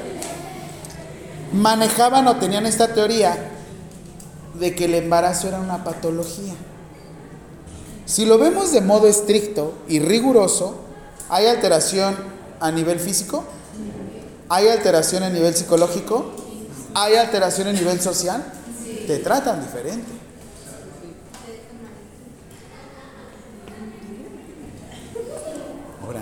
[1.53, 3.49] manejaban o tenían esta teoría
[4.59, 6.53] de que el embarazo era una patología.
[8.05, 10.75] Si lo vemos de modo estricto y riguroso,
[11.29, 12.15] hay alteración
[12.59, 13.43] a nivel físico,
[14.49, 16.42] hay alteración a nivel psicológico,
[16.93, 18.43] hay alteración a nivel social,
[19.07, 20.11] te tratan diferente.
[26.01, 26.21] Ahora.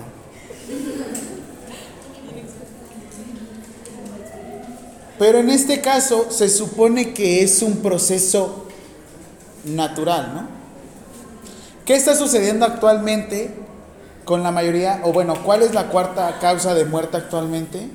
[5.19, 8.67] Pero en este caso se supone que es un proceso
[9.65, 10.61] natural, ¿no?
[11.86, 13.53] ¿Qué está sucediendo actualmente
[14.26, 17.89] con la mayoría, o bueno, cuál es la cuarta causa de muerte actualmente?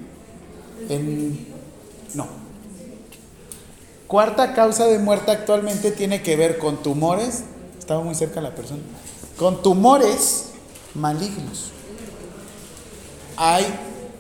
[0.89, 1.47] En,
[2.14, 2.46] no.
[4.07, 7.43] Cuarta causa de muerte actualmente tiene que ver con tumores,
[7.79, 8.83] estaba muy cerca la persona,
[9.37, 10.51] con tumores
[10.95, 11.73] malignos.
[13.37, 13.67] Hay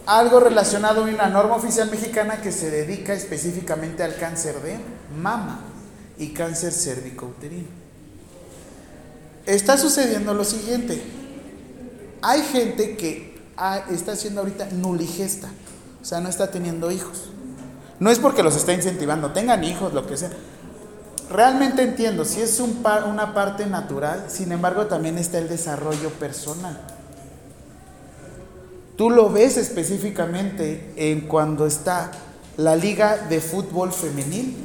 [0.06, 4.78] algo relacionado a una norma oficial mexicana que se dedica específicamente al cáncer de
[5.16, 5.60] mama
[6.18, 7.68] y cáncer cérvico-uterino.
[9.46, 11.00] Está sucediendo lo siguiente.
[12.22, 15.48] Hay gente que ah, está haciendo ahorita nuligesta,
[16.02, 17.30] o sea, no está teniendo hijos.
[17.98, 20.30] No es porque los está incentivando, tengan hijos, lo que sea.
[21.30, 26.78] Realmente entiendo, si es una parte natural, sin embargo también está el desarrollo personal.
[28.96, 32.12] Tú lo ves específicamente en cuando está
[32.56, 34.56] la liga de fútbol femenil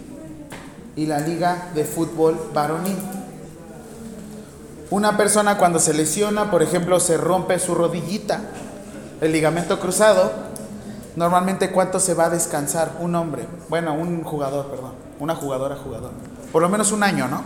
[0.95, 2.97] y la liga de fútbol varonil.
[4.89, 8.41] Una persona cuando se lesiona, por ejemplo, se rompe su rodillita,
[9.19, 10.31] el ligamento cruzado,
[11.15, 16.11] normalmente cuánto se va a descansar un hombre, bueno, un jugador, perdón, una jugadora, jugador,
[16.51, 17.43] por lo menos un año, ¿no?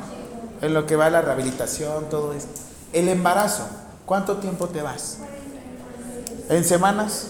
[0.61, 2.61] En lo que va la rehabilitación, todo esto.
[2.93, 3.68] El embarazo,
[4.05, 5.18] ¿cuánto tiempo te vas?
[6.49, 7.28] ¿En semanas?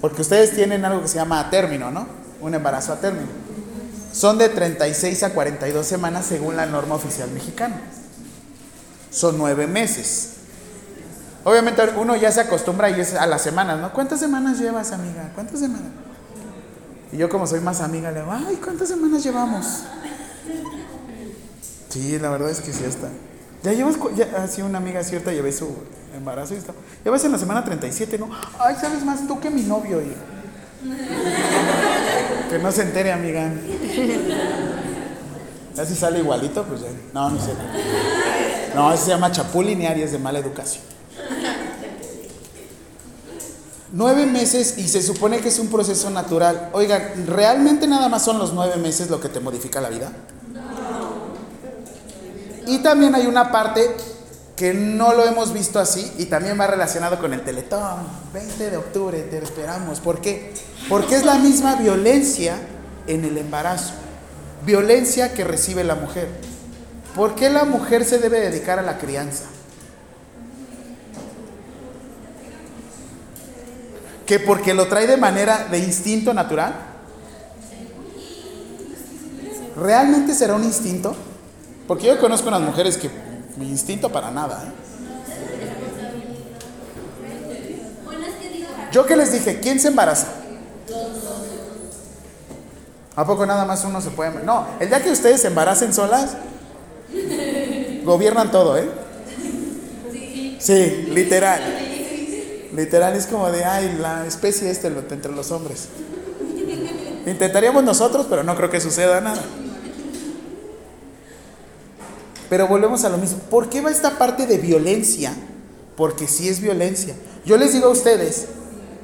[0.00, 2.06] Porque ustedes tienen algo que se llama a término, ¿no?
[2.40, 3.28] Un embarazo a término.
[4.12, 7.80] Son de 36 a 42 semanas según la norma oficial mexicana.
[9.10, 10.33] Son nueve meses.
[11.44, 13.92] Obviamente uno ya se acostumbra y es a las semanas, ¿no?
[13.92, 15.30] ¿Cuántas semanas llevas, amiga?
[15.34, 15.88] ¿Cuántas semanas?
[17.12, 19.84] Y yo como soy más amiga le digo, ay, ¿cuántas semanas llevamos?
[21.90, 23.08] Sí, la verdad es que sí está.
[23.62, 25.68] Ya llevas, ya, así una amiga cierta llevé su
[26.16, 26.72] embarazo y está.
[27.04, 28.30] Ya vas en la semana 37, ¿no?
[28.58, 30.00] Ay, sabes más tú que mi novio.
[30.00, 30.14] Y...
[32.50, 33.50] Que no se entere, amiga.
[35.74, 36.88] Ya si sale igualito, pues ya.
[37.12, 37.52] No, no sé.
[38.74, 40.93] No, ese se llama chapulinear y es de mala educación.
[43.96, 46.70] Nueve meses y se supone que es un proceso natural.
[46.72, 50.10] Oiga, ¿realmente nada más son los nueve meses lo que te modifica la vida?
[52.66, 53.88] Y también hay una parte
[54.56, 57.98] que no lo hemos visto así y también va relacionado con el Teletón.
[58.32, 60.00] 20 de octubre, te esperamos.
[60.00, 60.52] ¿Por qué?
[60.88, 62.56] Porque es la misma violencia
[63.06, 63.92] en el embarazo.
[64.66, 66.28] Violencia que recibe la mujer.
[67.14, 69.44] ¿Por qué la mujer se debe dedicar a la crianza?
[74.26, 76.74] ¿Que porque lo trae de manera de instinto natural?
[79.76, 81.14] ¿Realmente será un instinto?
[81.86, 83.10] Porque yo conozco unas mujeres que
[83.56, 84.64] mi instinto para nada.
[84.66, 84.84] ¿eh?
[88.92, 90.28] Yo que les dije, ¿quién se embaraza?
[93.16, 94.42] ¿A poco nada más uno se puede?
[94.44, 96.36] No, el día que ustedes se embaracen solas,
[98.04, 98.88] gobiernan todo, ¿eh?
[100.58, 101.83] Sí, literal.
[102.74, 105.86] Literal es como de, ay, la especie lo- entre los hombres.
[107.26, 109.42] Intentaríamos nosotros, pero no creo que suceda nada.
[112.50, 113.38] Pero volvemos a lo mismo.
[113.50, 115.32] ¿Por qué va esta parte de violencia?
[115.96, 117.14] Porque sí es violencia.
[117.44, 118.46] Yo les digo a ustedes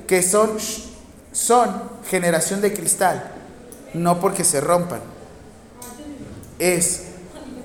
[0.07, 0.51] que son,
[1.33, 3.33] son generación de cristal.
[3.95, 5.01] no porque se rompan.
[6.59, 7.03] Es.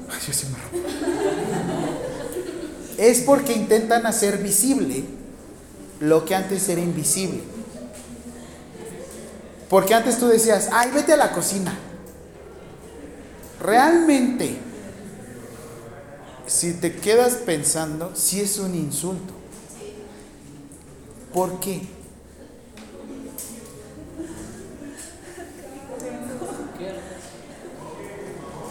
[0.09, 0.89] Ay, yo sí me rompo.
[2.97, 5.03] Es porque intentan hacer visible
[6.05, 7.41] lo que antes era invisible.
[9.69, 11.77] Porque antes tú decías, ay, vete a la cocina.
[13.59, 14.57] Realmente,
[16.45, 19.33] si te quedas pensando, sí es un insulto.
[21.33, 21.87] ¿Por qué?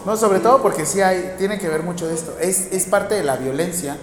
[0.05, 2.37] No, sobre todo porque sí hay, tiene que ver mucho de esto.
[2.39, 3.97] Es, es parte de la violencia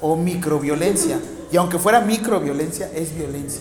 [0.00, 1.18] o microviolencia.
[1.52, 3.60] Y aunque fuera microviolencia, es violencia.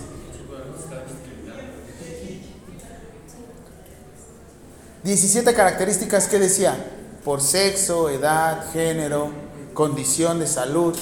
[5.04, 6.74] Diecisiete características que decía,
[7.26, 9.32] por sexo, edad, género,
[9.74, 10.96] condición de salud.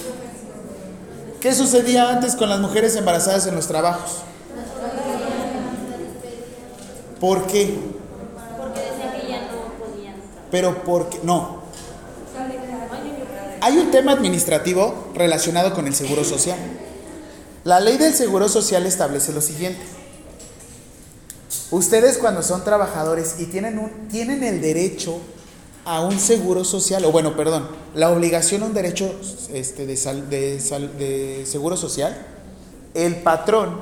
[1.40, 4.24] ¿Qué sucedía antes con las mujeres embarazadas en los trabajos?
[7.20, 7.78] ¿Por qué?
[8.58, 10.16] Porque decía que ya no podían.
[10.50, 11.60] Pero porque no.
[13.62, 16.58] Hay un tema administrativo relacionado con el seguro social.
[17.64, 19.82] La ley del seguro social establece lo siguiente.
[21.72, 25.20] Ustedes cuando son trabajadores y tienen, tienen el derecho
[25.86, 29.14] a un seguro social, o bueno, perdón, la obligación a un derecho
[29.54, 32.16] este, de, sal- de sal- de seguro social,
[32.94, 33.80] el patrón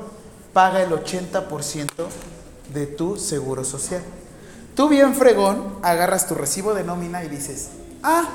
[0.54, 1.88] paga el 80%
[2.74, 4.02] de tu seguro social.
[4.76, 7.70] Tú bien fregón, agarras tu recibo de nómina y dices,
[8.04, 8.30] ah,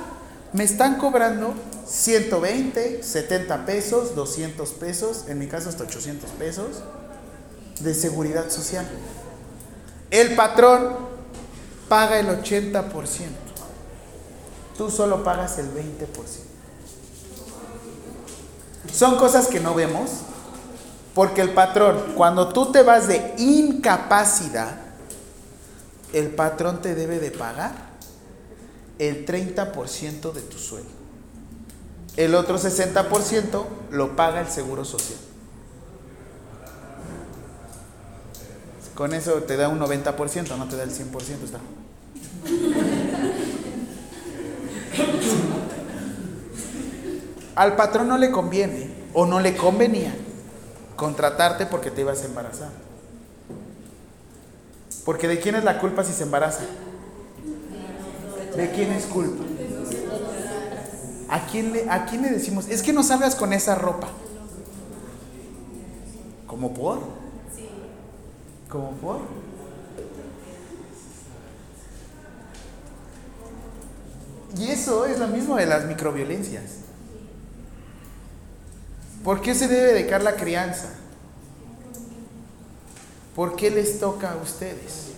[0.53, 1.55] me están cobrando
[1.87, 6.67] 120, 70 pesos, 200 pesos, en mi caso hasta 800 pesos,
[7.81, 8.87] de seguridad social.
[10.11, 10.97] El patrón
[11.89, 12.93] paga el 80%.
[14.77, 16.07] Tú solo pagas el 20%.
[18.93, 20.11] Son cosas que no vemos
[21.15, 24.77] porque el patrón, cuando tú te vas de incapacidad,
[26.13, 27.73] el patrón te debe de pagar
[28.99, 31.02] el 30% de tu sueldo.
[32.17, 35.19] El otro 60% lo paga el seguro social.
[38.95, 41.45] Con eso te da un 90%, no te da el 100%.
[41.45, 41.59] Está.
[47.55, 50.15] Al patrón no le conviene o no le convenía
[50.97, 52.71] contratarte porque te ibas a embarazar.
[55.05, 56.63] Porque ¿de quién es la culpa si se embaraza?
[58.57, 59.45] ¿De quién es culpa?
[61.33, 62.69] ¿A quién le, a quién le decimos?
[62.69, 64.07] Es que no salgas con esa ropa.
[66.47, 67.01] ¿Cómo por?
[68.69, 69.21] ¿Cómo por?
[74.59, 76.65] Y eso es lo mismo de las microviolencias.
[79.25, 80.91] ¿Por qué se debe dedicar la crianza?
[83.35, 85.13] ¿Por qué les toca a ustedes?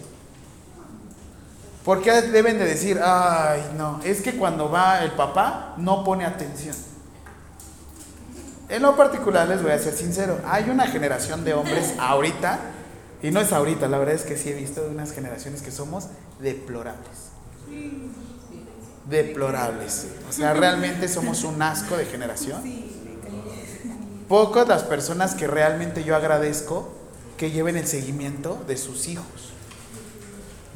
[1.85, 6.25] ¿Por qué deben de decir, ay, no, es que cuando va el papá no pone
[6.25, 6.75] atención?
[8.71, 12.59] En lo particular les voy a ser sincero, hay una generación de hombres ahorita,
[13.23, 16.09] y no es ahorita, la verdad es que sí he visto unas generaciones que somos
[16.41, 17.33] deplorables.
[19.09, 20.07] Deplorables.
[20.29, 22.63] O sea, realmente somos un asco de generación.
[24.27, 26.91] Pocas las personas que realmente yo agradezco
[27.37, 29.54] que lleven el seguimiento de sus hijos.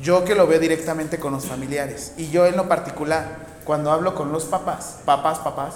[0.00, 2.12] Yo que lo veo directamente con los familiares.
[2.16, 5.74] Y yo en lo particular, cuando hablo con los papás, papás, papás,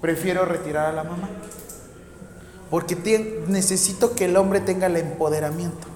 [0.00, 1.28] prefiero retirar a la mamá.
[2.70, 5.86] Porque necesito que el hombre tenga el empoderamiento.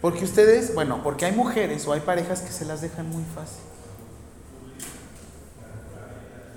[0.00, 3.62] Porque ustedes, bueno, porque hay mujeres o hay parejas que se las dejan muy fácil.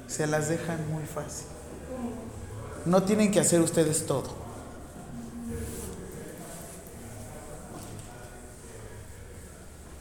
[0.08, 1.48] Se las dejan muy fácil.
[2.86, 4.43] No tienen que hacer ustedes todo.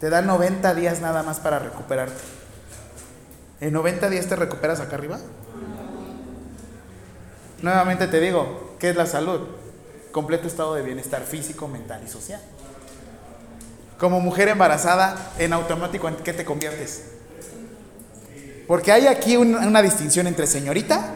[0.02, 2.20] Te dan 90 días nada más para recuperarte.
[3.60, 5.20] ¿En 90 días te recuperas acá arriba?
[7.62, 9.42] Nuevamente te digo, ¿qué es la salud?
[10.10, 12.40] Completo estado de bienestar físico, mental y social.
[13.96, 17.04] Como mujer embarazada, en automático, ¿en qué te conviertes?
[18.66, 21.14] Porque hay aquí un- una distinción entre señorita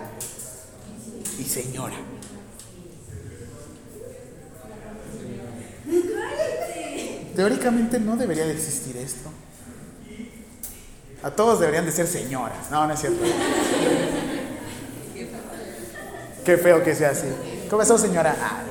[1.41, 1.97] y señora.
[7.37, 9.28] Teóricamente no debería de existir esto.
[11.22, 12.70] A todos deberían de ser señoras.
[12.70, 13.22] No, no es cierto.
[16.47, 17.26] Qué feo que sea así.
[17.68, 18.34] ¿Cómo estás, señora?
[18.41, 18.62] Ah,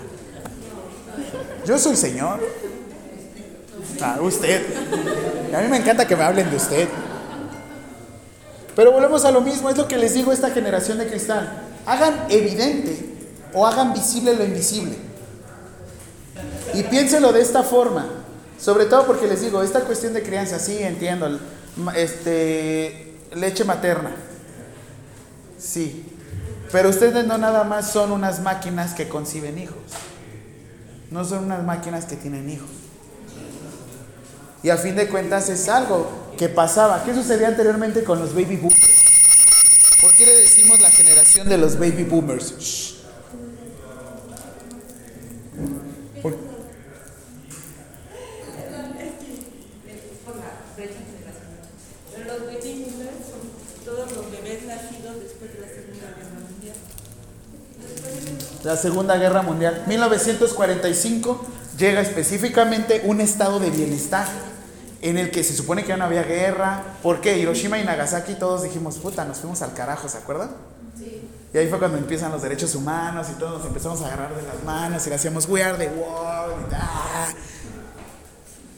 [1.63, 2.39] yo soy señor.
[4.01, 4.63] Ah, usted.
[5.53, 6.88] A mí me encanta que me hablen de usted.
[8.76, 11.61] Pero volvemos a lo mismo, es lo que les digo a esta generación de cristal.
[11.86, 12.97] Hagan evidente
[13.53, 14.95] o hagan visible lo invisible.
[16.74, 18.24] Y piénselo de esta forma.
[18.60, 21.39] Sobre todo porque les digo, esta cuestión de crianza, sí, entiendo.
[21.95, 24.16] Este, leche materna.
[25.60, 26.06] Sí.
[26.72, 29.78] Pero ustedes no nada más son unas máquinas que conciben hijos.
[31.12, 32.70] No son unas máquinas que tienen hijos.
[34.64, 37.03] Y a fin de cuentas es algo que pasaba.
[37.03, 38.95] ¿Qué sucedía anteriormente con los baby boomers?
[40.01, 42.58] ¿Por qué le decimos la generación de los baby boomers?
[42.60, 42.95] Shh.
[46.22, 46.36] ¿Por-
[50.26, 51.70] por la brecha generacional.
[52.12, 56.76] Pero los baby boomers son todos los bebés nacidos después de la Segunda Guerra Mundial.
[58.66, 59.84] La Segunda Guerra Mundial.
[59.86, 61.45] 1945
[61.78, 64.26] llega específicamente un estado de bienestar
[65.03, 66.82] en el que se supone que ya no había guerra.
[67.03, 67.38] ¿Por qué?
[67.38, 70.49] Hiroshima y Nagasaki todos dijimos, puta, nos fuimos al carajo, ¿se acuerdan?
[71.53, 74.41] Y ahí fue cuando empiezan los derechos humanos y todos nos empezamos a agarrar de
[74.41, 76.72] las manos y le hacíamos We are the world.
[76.72, 77.28] Y, ah.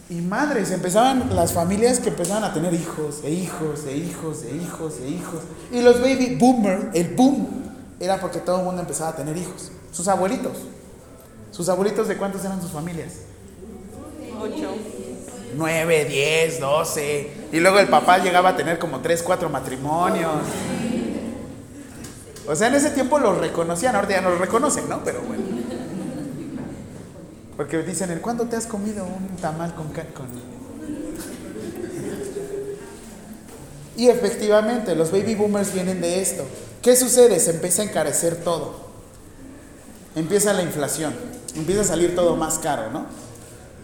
[0.10, 4.54] Y madres, empezaban las familias que empezaban a tener hijos, e hijos, e hijos, e
[4.54, 5.42] hijos, e hijos.
[5.72, 7.67] Y los baby boomer, el boom,
[8.00, 9.72] era porque todo el mundo empezaba a tener hijos.
[9.92, 10.58] Sus abuelitos.
[11.52, 13.14] ¿Sus abuelitos de cuántos eran sus familias?
[14.40, 14.76] Ocho.
[15.56, 17.32] 9, 10, 12.
[17.52, 20.32] Y luego el papá llegaba a tener como 3, 4 matrimonios.
[22.48, 25.04] O sea, en ese tiempo los reconocían, ahorita ya no los reconocen, ¿no?
[25.04, 25.44] Pero bueno.
[27.58, 29.88] Porque dicen, ¿en cuándo te has comido un tamal con...
[29.88, 30.28] con...
[33.96, 36.46] Y efectivamente, los baby boomers vienen de esto.
[36.88, 37.38] ¿Qué sucede?
[37.42, 38.74] Se empieza a encarecer todo.
[40.16, 41.14] Empieza la inflación.
[41.54, 43.08] Empieza a salir todo más caro, ¿no?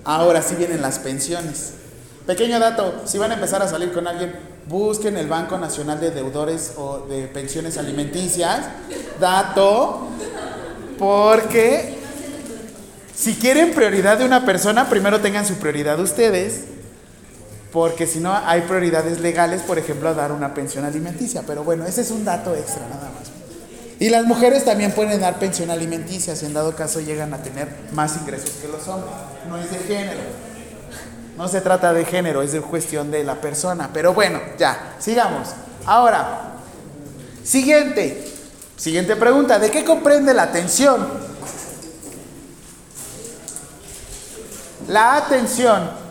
[0.05, 1.73] Ahora sí vienen las pensiones.
[2.25, 4.33] Pequeño dato, si van a empezar a salir con alguien,
[4.69, 8.67] busquen el Banco Nacional de Deudores o de Pensiones Alimenticias.
[9.19, 10.07] Dato,
[10.97, 11.97] porque
[13.13, 16.61] si quieren prioridad de una persona, primero tengan su prioridad ustedes,
[17.73, 21.41] porque si no hay prioridades legales, por ejemplo, dar una pensión alimenticia.
[21.45, 23.31] Pero bueno, ese es un dato extra nada más.
[23.99, 27.67] Y las mujeres también pueden dar pensión alimenticia si en dado caso llegan a tener
[27.91, 29.11] más ingresos que los hombres.
[29.49, 30.19] No es de género.
[31.35, 33.89] No se trata de género, es de cuestión de la persona.
[33.91, 35.49] Pero bueno, ya, sigamos.
[35.87, 36.51] Ahora,
[37.43, 38.23] siguiente.
[38.77, 39.57] Siguiente pregunta.
[39.57, 41.07] ¿De qué comprende la atención?
[44.87, 46.02] La atención.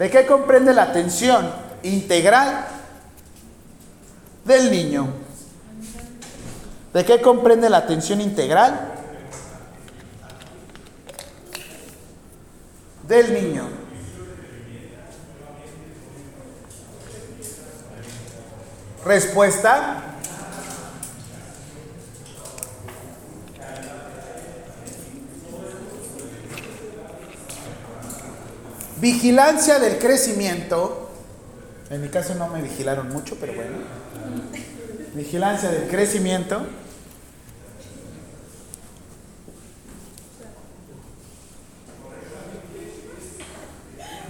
[0.00, 2.64] ¿De qué comprende la atención integral
[4.46, 5.08] del niño?
[6.94, 8.94] ¿De qué comprende la atención integral
[13.06, 13.68] del niño?
[19.04, 20.09] Respuesta.
[29.00, 31.10] Vigilancia del crecimiento.
[31.88, 33.78] En mi caso no me vigilaron mucho, pero bueno.
[35.14, 36.66] Vigilancia del crecimiento.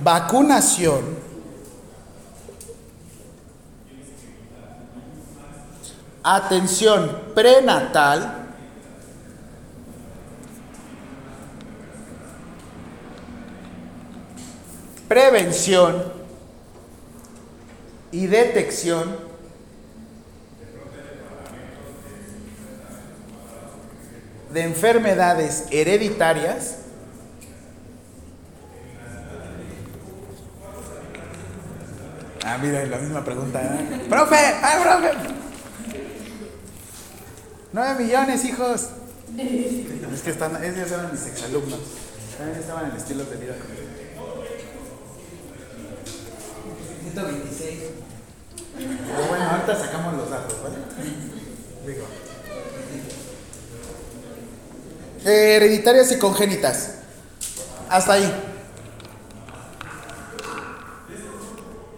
[0.03, 1.19] Vacunación.
[6.23, 8.50] Atención prenatal.
[15.11, 16.05] Prevención
[18.13, 19.17] y detección
[24.53, 26.77] de enfermedades hereditarias
[32.45, 33.61] Ah, mira, la misma pregunta.
[33.61, 34.07] ¿eh?
[34.09, 34.37] ¡Profe!
[34.63, 35.11] ¡Ah, profe!
[37.73, 38.91] ¡Nueve millones, hijos!
[39.37, 41.81] Es que están, esos eran mis exalumnos.
[42.39, 43.80] También estaban en estilos de vida conmigo.
[47.13, 47.81] 126.
[48.77, 50.77] Pero bueno, ahorita sacamos los datos, ¿vale?
[51.87, 52.07] Digo.
[55.25, 56.93] Hereditarias y congénitas.
[57.89, 58.33] Hasta ahí.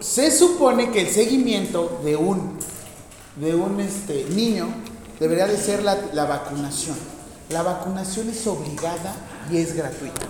[0.01, 2.59] Se supone que el seguimiento de un,
[3.37, 4.69] de un este, niño
[5.21, 6.97] debería de ser la, la vacunación.
[7.51, 9.15] La vacunación es obligada
[9.51, 10.23] y es gratuita.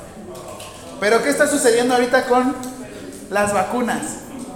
[1.01, 2.55] Pero ¿qué está sucediendo ahorita con
[3.31, 4.03] las vacunas?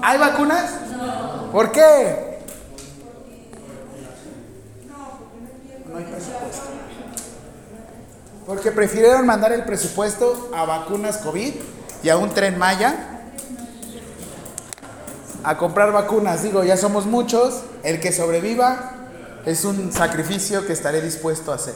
[0.06, 0.70] ¿Hay vacunas?
[1.50, 2.38] ¿Por qué?
[4.86, 4.94] No.
[8.46, 11.54] Porque prefirieron mandar el presupuesto a vacunas COVID
[12.04, 13.24] y a un tren Maya
[15.42, 16.44] a comprar vacunas.
[16.44, 18.92] Digo, ya somos muchos, el que sobreviva
[19.44, 21.74] es un sacrificio que estaré dispuesto a hacer.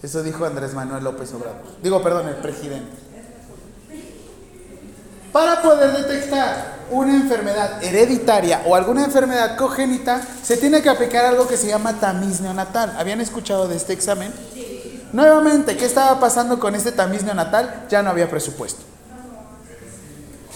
[0.00, 1.62] Eso dijo Andrés Manuel López Obrador.
[1.82, 3.07] Digo, perdón, el presidente.
[5.38, 11.46] Para poder detectar una enfermedad hereditaria o alguna enfermedad congénita, se tiene que aplicar algo
[11.46, 12.96] que se llama tamiz neonatal.
[12.98, 14.32] ¿Habían escuchado de este examen?
[15.12, 17.86] Nuevamente, ¿qué estaba pasando con este tamiz neonatal?
[17.88, 18.82] Ya no había presupuesto.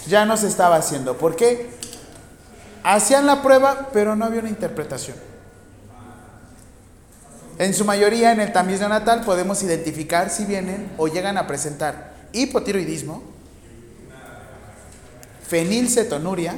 [0.09, 1.16] Ya no se estaba haciendo.
[1.16, 1.70] ¿Por qué?
[2.83, 5.16] Hacían la prueba, pero no había una interpretación.
[7.57, 12.14] En su mayoría, en el tamiz neonatal podemos identificar si vienen o llegan a presentar
[12.33, 13.30] hipotiroidismo,
[15.53, 16.55] fenilcetonuria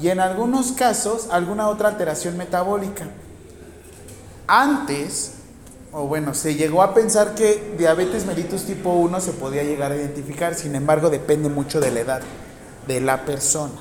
[0.00, 3.08] y en algunos casos alguna otra alteración metabólica.
[4.46, 5.32] Antes,
[5.92, 9.96] o bueno, se llegó a pensar que diabetes mellitus tipo 1 se podía llegar a
[9.96, 12.22] identificar, sin embargo depende mucho de la edad
[12.86, 13.74] de la persona.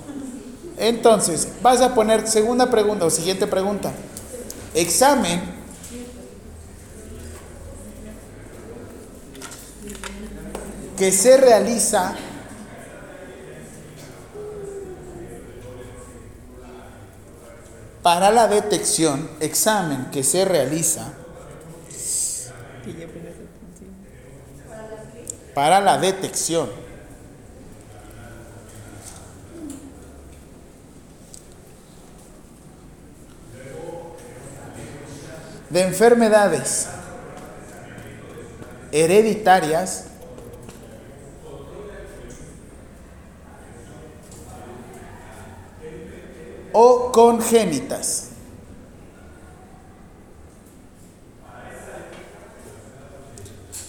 [0.80, 3.92] Entonces, vas a poner segunda pregunta o siguiente pregunta.
[4.74, 5.40] Examen
[10.98, 12.16] que se realiza
[18.12, 21.14] para la detección, examen que se realiza
[25.54, 26.72] para la detección
[35.70, 36.88] de enfermedades
[38.92, 40.06] hereditarias
[46.74, 48.30] o congénitas.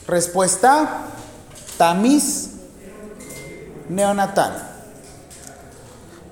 [0.07, 1.05] Respuesta,
[1.79, 2.51] tamiz
[3.89, 4.69] neonatal.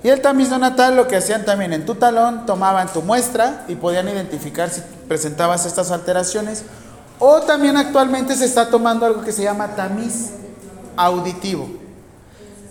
[0.03, 3.75] Y el tamiz neonatal lo que hacían también en tu talón, tomaban tu muestra y
[3.75, 6.63] podían identificar si presentabas estas alteraciones.
[7.19, 10.31] O también actualmente se está tomando algo que se llama tamiz
[10.95, 11.69] auditivo.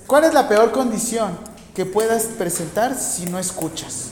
[0.06, 1.47] ¿Cuál es la peor condición
[1.78, 4.08] que puedas presentar si no escuchas?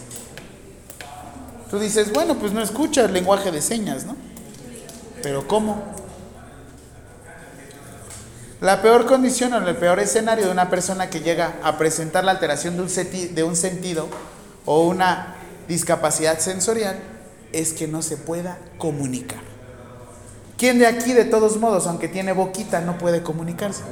[1.68, 4.14] Tú dices, bueno, pues no escuchas lenguaje de señas, ¿no?
[5.20, 5.82] Pero ¿cómo?
[8.60, 12.30] La peor condición o el peor escenario de una persona que llega a presentar la
[12.30, 14.06] alteración de un, de un sentido
[14.64, 15.34] o una
[15.66, 17.00] discapacidad sensorial
[17.52, 19.42] es que no se pueda comunicar.
[20.56, 23.82] ¿Quién de aquí, de todos modos, aunque tiene boquita, no puede comunicarse?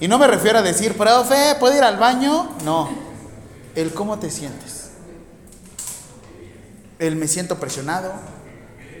[0.00, 2.56] Y no me refiero a decir, profe, ¿puedo ir al baño?
[2.64, 2.88] No.
[3.74, 4.90] El cómo te sientes.
[6.98, 8.12] El me siento presionado.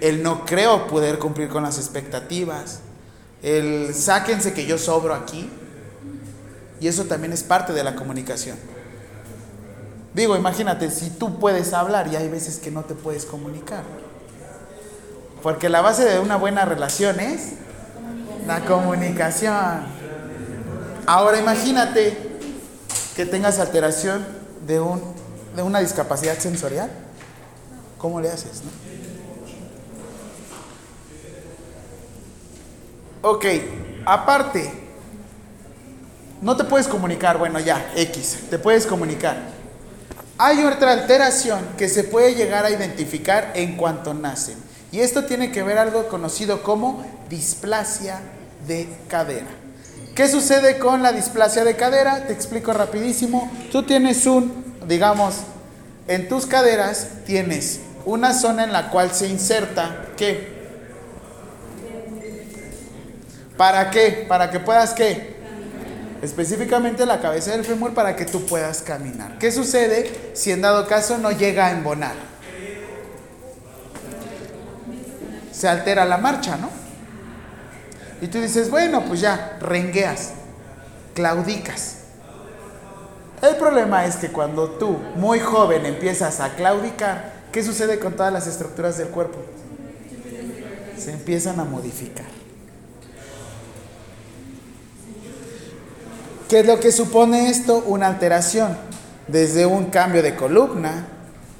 [0.02, 2.80] El no creo poder cumplir con las expectativas.
[3.42, 5.50] El sáquense que yo sobro aquí.
[6.80, 8.58] Y eso también es parte de la comunicación.
[10.12, 13.84] Digo, imagínate, si tú puedes hablar y hay veces que no te puedes comunicar.
[15.42, 17.52] Porque la base de una buena relación es
[18.46, 19.99] la comunicación.
[21.10, 22.16] Ahora imagínate
[23.16, 24.24] que tengas alteración
[24.64, 25.02] de, un,
[25.56, 26.88] de una discapacidad sensorial.
[27.98, 28.62] ¿Cómo le haces?
[33.22, 33.28] no?
[33.28, 33.44] Ok,
[34.06, 34.72] aparte,
[36.40, 39.36] no te puedes comunicar, bueno ya, X, te puedes comunicar.
[40.38, 44.58] Hay otra alteración que se puede llegar a identificar en cuanto nacen.
[44.92, 48.20] Y esto tiene que ver algo conocido como displasia
[48.68, 49.59] de cadera.
[50.20, 52.26] ¿Qué sucede con la displasia de cadera?
[52.26, 53.50] Te explico rapidísimo.
[53.72, 55.36] Tú tienes un, digamos,
[56.08, 60.46] en tus caderas tienes una zona en la cual se inserta, ¿qué?
[63.56, 64.26] ¿Para qué?
[64.28, 65.36] Para que puedas qué?
[66.20, 69.38] Específicamente la cabeza del fémur para que tú puedas caminar.
[69.38, 72.12] ¿Qué sucede si en dado caso no llega a embonar?
[75.50, 76.79] Se altera la marcha, ¿no?
[78.20, 80.32] Y tú dices, bueno, pues ya, rengueas,
[81.14, 81.96] claudicas.
[83.42, 88.32] El problema es que cuando tú, muy joven, empiezas a claudicar, ¿qué sucede con todas
[88.32, 89.38] las estructuras del cuerpo?
[90.98, 92.26] Se empiezan a modificar.
[96.50, 97.82] ¿Qué es lo que supone esto?
[97.86, 98.76] Una alteración,
[99.28, 101.06] desde un cambio de columna,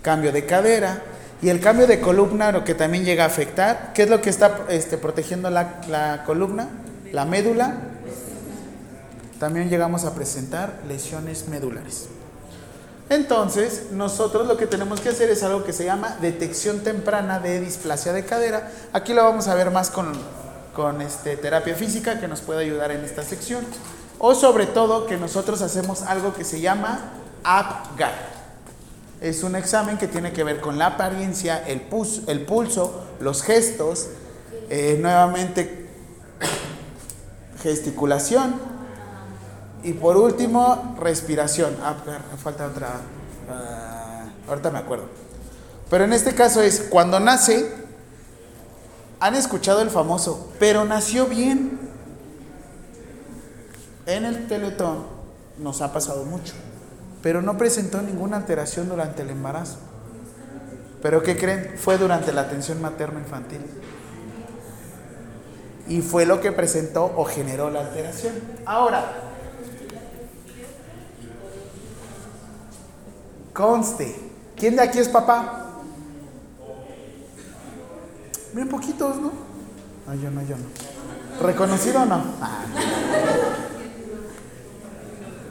[0.03, 1.03] cambio de cadera,
[1.43, 4.29] y el cambio de columna lo que también llega a afectar, ¿qué es lo que
[4.29, 6.69] está este, protegiendo la, columna?
[7.13, 7.79] La médula.
[9.39, 12.09] También llegamos a presentar lesiones medulares.
[13.09, 17.59] Entonces, nosotros lo que tenemos que hacer es algo que se llama detección temprana de
[17.61, 18.71] displasia de cadera.
[18.93, 20.13] Aquí lo vamos a ver más con,
[20.77, 23.65] con este, terapia física que nos puede ayudar en esta sección.
[24.19, 27.13] O sobre todo que nosotros hacemos algo que se llama
[27.43, 28.40] APGAR.
[29.21, 33.43] Es un examen que tiene que ver con la apariencia, el, pus, el pulso, los
[33.43, 34.09] gestos,
[34.71, 35.89] eh, nuevamente
[37.63, 38.55] gesticulación
[39.83, 41.77] Y por último, respiración.
[41.83, 41.97] Ah,
[42.43, 43.01] falta otra.
[43.51, 45.05] ah, ahorita me acuerdo.
[45.89, 47.73] Pero en este caso es cuando nace,
[49.19, 51.79] han escuchado el famoso, pero nació bien.
[54.07, 55.05] En el teletón
[55.59, 56.55] nos ha pasado mucho,
[57.23, 59.79] pero no presentó ninguna alteración durante el embarazo.
[61.03, 61.75] Pero ¿qué creen?
[61.77, 63.61] Fue durante la atención materno-infantil.
[65.89, 68.35] Y fue lo que presentó o generó la alteración.
[68.65, 69.05] Ahora,
[73.53, 74.15] conste,
[74.57, 75.67] ¿quién de aquí es papá?
[78.53, 79.33] Bien poquitos, ¿no?
[80.07, 81.47] No, yo no, yo no.
[81.47, 82.23] ¿Reconocido o no?
[82.41, 83.00] Ah.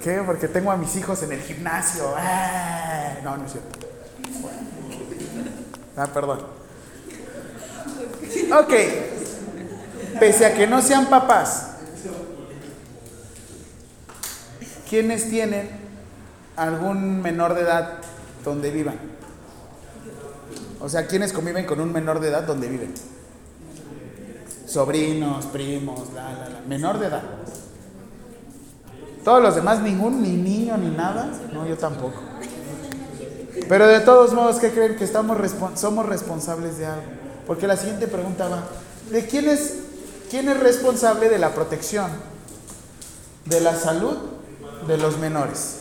[0.04, 0.22] ¿Qué?
[0.26, 2.14] Porque tengo a mis hijos en el gimnasio.
[2.16, 3.18] Ah.
[3.24, 3.80] No, no es cierto.
[5.98, 6.40] Ah, perdón.
[8.54, 8.74] Ok.
[10.20, 11.72] Pese a que no sean papás,
[14.90, 15.70] ¿quiénes tienen
[16.56, 18.00] algún menor de edad
[18.44, 19.00] donde vivan?
[20.82, 22.94] O sea, ¿quiénes conviven con un menor de edad donde viven?
[24.66, 26.60] Sobrinos, primos, la, la, la.
[26.68, 27.24] Menor de edad.
[29.24, 31.30] Todos los demás, ningún, ni niño, ni nada.
[31.54, 32.20] No, yo tampoco.
[33.68, 34.96] Pero de todos modos, ¿qué creen?
[34.96, 37.04] Que estamos respon- somos responsables de algo.
[37.46, 38.64] Porque la siguiente pregunta va,
[39.12, 39.76] ¿de quién es,
[40.30, 42.10] quién es responsable de la protección?
[43.46, 44.18] De la salud
[44.88, 45.78] de los menores.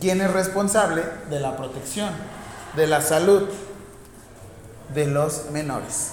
[0.00, 2.10] ¿Quién es responsable de la protección?
[2.76, 3.42] De la salud
[4.94, 6.12] de los menores.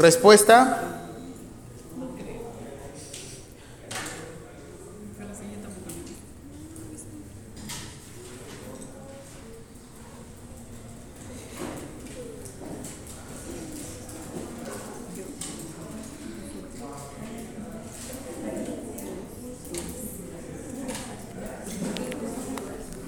[0.00, 0.78] Respuesta.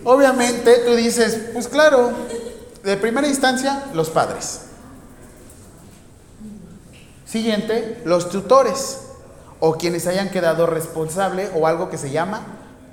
[0.05, 2.13] Obviamente tú dices, pues claro,
[2.85, 4.72] de primera instancia, los padres.
[7.33, 8.99] Siguiente, los tutores
[9.59, 12.43] o quienes hayan quedado responsable o algo que se llama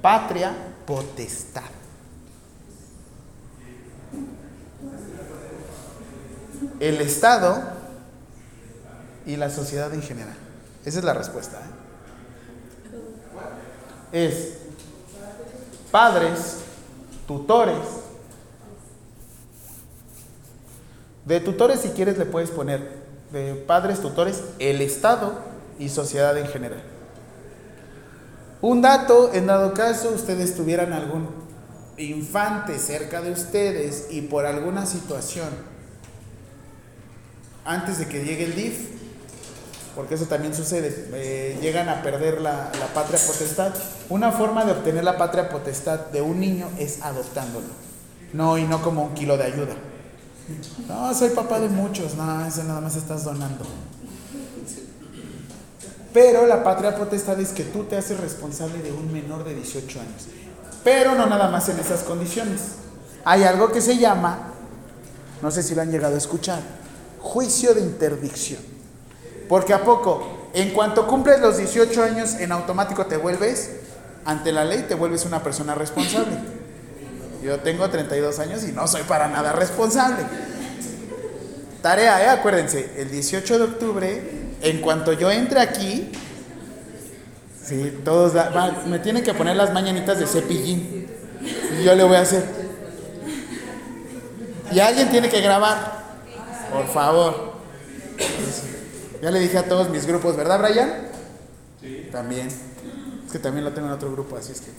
[0.02, 0.54] patria
[0.86, 1.66] potestad.
[6.80, 7.62] El Estado
[9.26, 10.38] y la sociedad en general.
[10.86, 11.58] Esa es la respuesta.
[14.14, 14.26] ¿eh?
[14.26, 14.54] Es
[15.92, 16.60] padres,
[17.28, 17.86] tutores.
[21.26, 22.99] De tutores si quieres le puedes poner
[23.32, 25.34] de padres, tutores, el Estado
[25.78, 26.82] y sociedad en general.
[28.62, 31.30] Un dato, en dado caso ustedes tuvieran algún
[31.98, 35.50] infante cerca de ustedes y por alguna situación,
[37.64, 38.90] antes de que llegue el DIF,
[39.96, 43.74] porque eso también sucede, eh, llegan a perder la, la patria potestad.
[44.10, 47.68] Una forma de obtener la patria potestad de un niño es adoptándolo,
[48.34, 49.76] no y no como un kilo de ayuda.
[50.88, 52.16] No, soy papá de muchos.
[52.16, 53.66] No, eso nada más estás donando.
[56.14, 60.00] Pero la patria potestad es que tú te haces responsable de un menor de 18
[60.00, 60.28] años.
[60.84, 62.62] Pero no nada más en esas condiciones.
[63.26, 64.54] Hay algo que se llama,
[65.42, 66.62] no sé si lo han llegado a escuchar,
[67.20, 68.62] juicio de interdicción.
[69.48, 73.72] Porque a poco, en cuanto cumples los 18 años, en automático te vuelves,
[74.26, 76.59] ante la ley, te vuelves una persona responsable.
[77.44, 80.24] Yo tengo 32 años y no soy para nada responsable.
[81.82, 82.30] Tarea, ¿eh?
[82.30, 84.24] acuérdense, el 18 de octubre,
[84.62, 86.12] en cuanto yo entre aquí,
[87.64, 91.08] sí, todos da- va, me tienen que poner las mañanitas de cepillín.
[91.80, 92.44] Y yo le voy a hacer.
[94.72, 96.00] Y alguien tiene que grabar.
[96.74, 97.54] Por favor.
[99.22, 101.08] Ya le dije a todos mis grupos, ¿verdad, Brian?
[101.82, 102.10] Sí.
[102.12, 102.48] También.
[102.48, 104.72] Es que también lo tengo en otro grupo, así es que.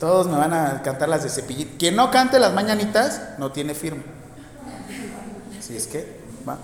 [0.00, 1.76] Todos me van a cantar las de cepillín.
[1.78, 4.02] Quien no cante las mañanitas no tiene firma.
[5.60, 6.56] Si es que va.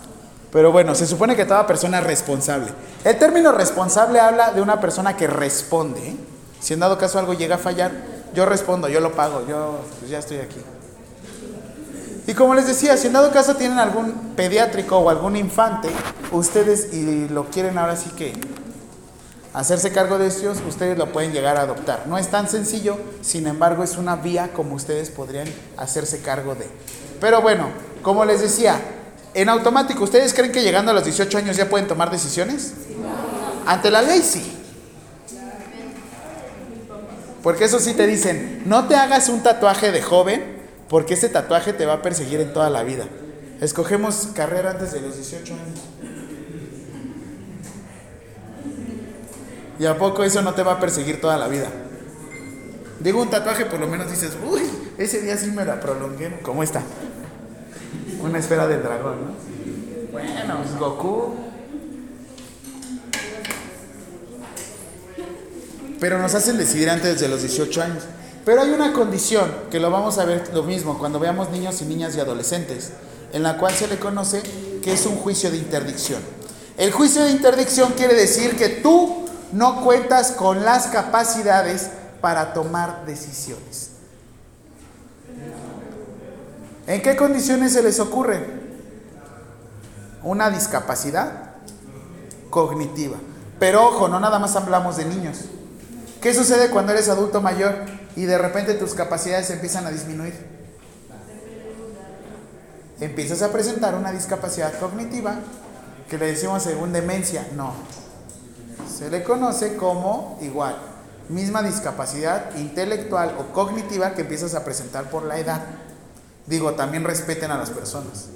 [0.50, 2.68] Pero bueno, se supone que toda persona es responsable.
[3.04, 6.08] El término responsable habla de una persona que responde.
[6.08, 6.16] ¿eh?
[6.60, 7.92] Si en dado caso algo llega a fallar,
[8.34, 10.62] yo respondo, yo lo pago, yo pues ya estoy aquí.
[12.26, 15.90] Y como les decía, si en dado caso tienen algún pediátrico o algún infante,
[16.32, 18.32] ustedes y lo quieren ahora sí que
[19.56, 22.06] hacerse cargo de ellos, ustedes lo pueden llegar a adoptar.
[22.06, 25.48] No es tan sencillo, sin embargo es una vía como ustedes podrían
[25.78, 26.68] hacerse cargo de.
[27.20, 27.70] Pero bueno,
[28.02, 28.78] como les decía,
[29.32, 32.72] En automático, ¿ustedes creen que llegando a los 18 años ya pueden tomar decisiones?
[33.66, 34.50] Ante la ley sí.
[37.42, 40.56] Porque eso sí te dicen, no te hagas un tatuaje de joven,
[40.88, 43.04] porque ese tatuaje te va a perseguir en toda la vida.
[43.60, 45.80] Escogemos carrera antes de los 18 años.
[49.78, 51.68] ¿Y a poco eso no te va a perseguir toda la vida?
[53.00, 54.62] Digo, un tatuaje por lo menos dices, uy,
[54.96, 56.40] ese día sí me la prolongué.
[56.42, 56.82] ¿Cómo está?
[58.20, 60.12] Una esfera del dragón, ¿no?
[60.12, 61.34] Bueno, es Goku.
[66.00, 68.04] Pero nos hacen decidir antes de los 18 años.
[68.44, 71.84] Pero hay una condición, que lo vamos a ver lo mismo cuando veamos niños y
[71.84, 72.92] niñas y adolescentes,
[73.32, 74.42] en la cual se le conoce
[74.82, 76.20] que es un juicio de interdicción.
[76.78, 81.90] El juicio de interdicción quiere decir que tú no cuentas con las capacidades
[82.20, 83.90] para tomar decisiones.
[86.86, 88.44] ¿En qué condiciones se les ocurre?
[90.22, 91.54] Una discapacidad
[92.50, 93.16] cognitiva.
[93.58, 95.46] Pero ojo, no nada más hablamos de niños.
[96.20, 97.74] ¿Qué sucede cuando eres adulto mayor
[98.16, 100.34] y de repente tus capacidades empiezan a disminuir?
[103.00, 105.36] Empiezas a presentar una discapacidad cognitiva
[106.08, 107.46] que le decimos según demencia.
[107.54, 107.74] No.
[108.96, 110.74] Se le conoce como igual,
[111.28, 115.60] misma discapacidad intelectual o cognitiva que empiezas a presentar por la edad.
[116.46, 118.28] Digo, también respeten a las personas.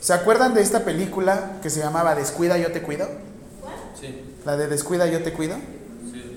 [0.00, 3.08] ¿Se acuerdan de esta película que se llamaba Descuida, yo te cuido?
[4.00, 4.36] Sí.
[4.44, 5.56] La de Descuida, yo te cuido.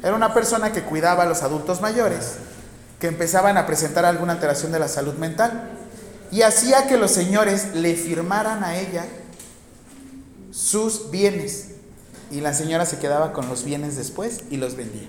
[0.02, 2.38] Era una persona que cuidaba a los adultos mayores,
[3.00, 5.70] que empezaban a presentar alguna alteración de la salud mental
[6.32, 9.06] y hacía que los señores le firmaran a ella
[10.52, 11.77] sus bienes
[12.32, 15.08] y la señora se quedaba con los bienes después y los vendía.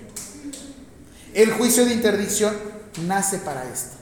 [1.33, 2.55] El juicio de interdicción
[3.05, 3.95] nace para esto,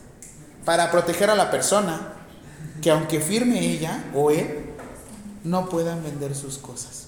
[0.65, 2.13] para proteger a la persona
[2.81, 4.65] que aunque firme ella o él,
[5.43, 7.07] no puedan vender sus cosas.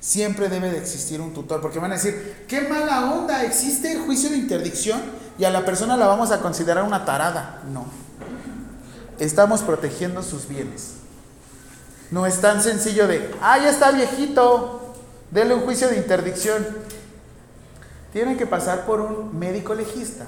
[0.00, 4.00] Siempre debe de existir un tutor, porque van a decir, qué mala onda, existe el
[4.00, 5.00] juicio de interdicción
[5.38, 7.62] y a la persona la vamos a considerar una tarada.
[7.70, 7.84] No,
[9.18, 10.94] estamos protegiendo sus bienes.
[12.10, 14.79] No es tan sencillo de, ah, ya está viejito,
[15.30, 16.66] denle un juicio de interdicción.
[18.12, 20.26] Tienen que pasar por un médico legista,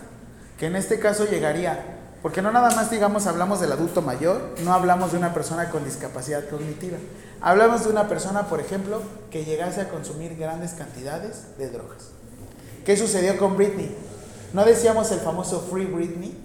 [0.59, 4.73] que en este caso llegaría, porque no nada más digamos hablamos del adulto mayor, no
[4.73, 6.99] hablamos de una persona con discapacidad cognitiva.
[7.41, 12.11] Hablamos de una persona, por ejemplo, que llegase a consumir grandes cantidades de drogas.
[12.85, 13.97] ¿Qué sucedió con Britney?
[14.53, 16.39] ¿No decíamos el famoso Free Britney?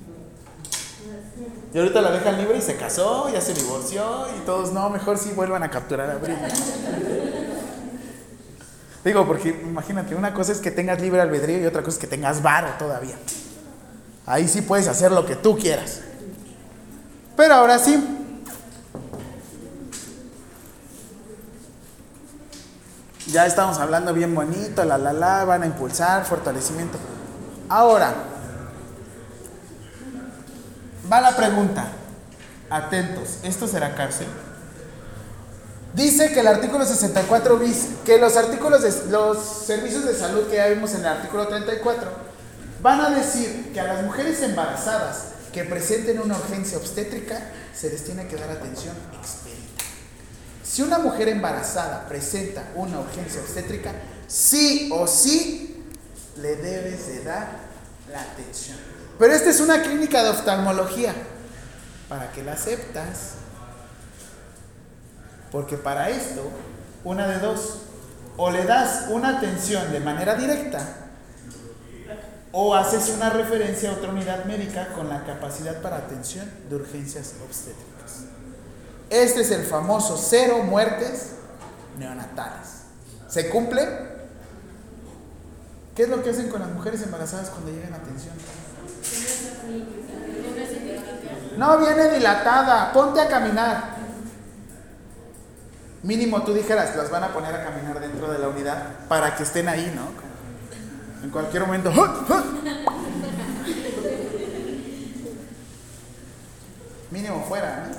[1.72, 5.20] Y ahorita la dejan libre y se casó, ya se divorció y todos, no, mejor
[5.20, 7.47] sí vuelvan a capturar a Britney.
[9.04, 12.08] Digo, porque imagínate, una cosa es que tengas libre albedrío y otra cosa es que
[12.08, 13.16] tengas varo todavía.
[14.26, 16.02] Ahí sí puedes hacer lo que tú quieras.
[17.38, 18.16] Pero ahora sí.
[23.28, 26.98] Ya estamos hablando bien bonito, la la la, van a impulsar, fortalecimiento.
[27.70, 28.14] Ahora,
[31.12, 31.88] va la pregunta.
[32.70, 34.28] Atentos, ¿esto será cárcel?
[35.98, 40.58] Dice que el artículo 64 bis, que los artículos de los servicios de salud que
[40.58, 42.12] ya vimos en el artículo 34
[42.84, 48.04] van a decir que a las mujeres embarazadas que presenten una urgencia obstétrica se les
[48.04, 49.86] tiene que dar atención expedita.
[50.64, 53.92] Si una mujer embarazada presenta una urgencia obstétrica,
[54.28, 55.84] sí o sí
[56.40, 57.48] le debes de dar
[58.12, 58.78] la atención.
[59.18, 61.16] Pero esta es una clínica de oftalmología.
[62.08, 63.37] ¿Para qué la aceptas?
[65.52, 66.50] Porque para esto,
[67.04, 67.80] una de dos,
[68.36, 70.80] o le das una atención de manera directa,
[72.52, 77.34] o haces una referencia a otra unidad médica con la capacidad para atención de urgencias
[77.46, 78.26] obstétricas.
[79.10, 81.34] Este es el famoso cero muertes
[81.98, 82.68] neonatales.
[83.28, 83.88] ¿Se cumple?
[85.96, 88.34] ¿Qué es lo que hacen con las mujeres embarazadas cuando llegan a atención?
[91.58, 93.97] No viene dilatada, ponte a caminar.
[96.08, 99.44] Mínimo tú dijeras, las van a poner a caminar dentro de la unidad para que
[99.44, 100.08] estén ahí, ¿no?
[101.22, 101.92] En cualquier momento.
[107.12, 107.98] Mínimo fuera, ¿no?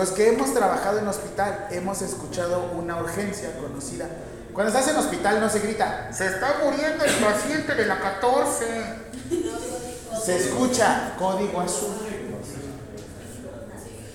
[0.00, 4.06] Los que hemos trabajado en hospital hemos escuchado una urgencia conocida.
[4.54, 8.66] Cuando estás en hospital no se grita, se está muriendo el paciente de la 14.
[10.24, 12.11] Se escucha código azul.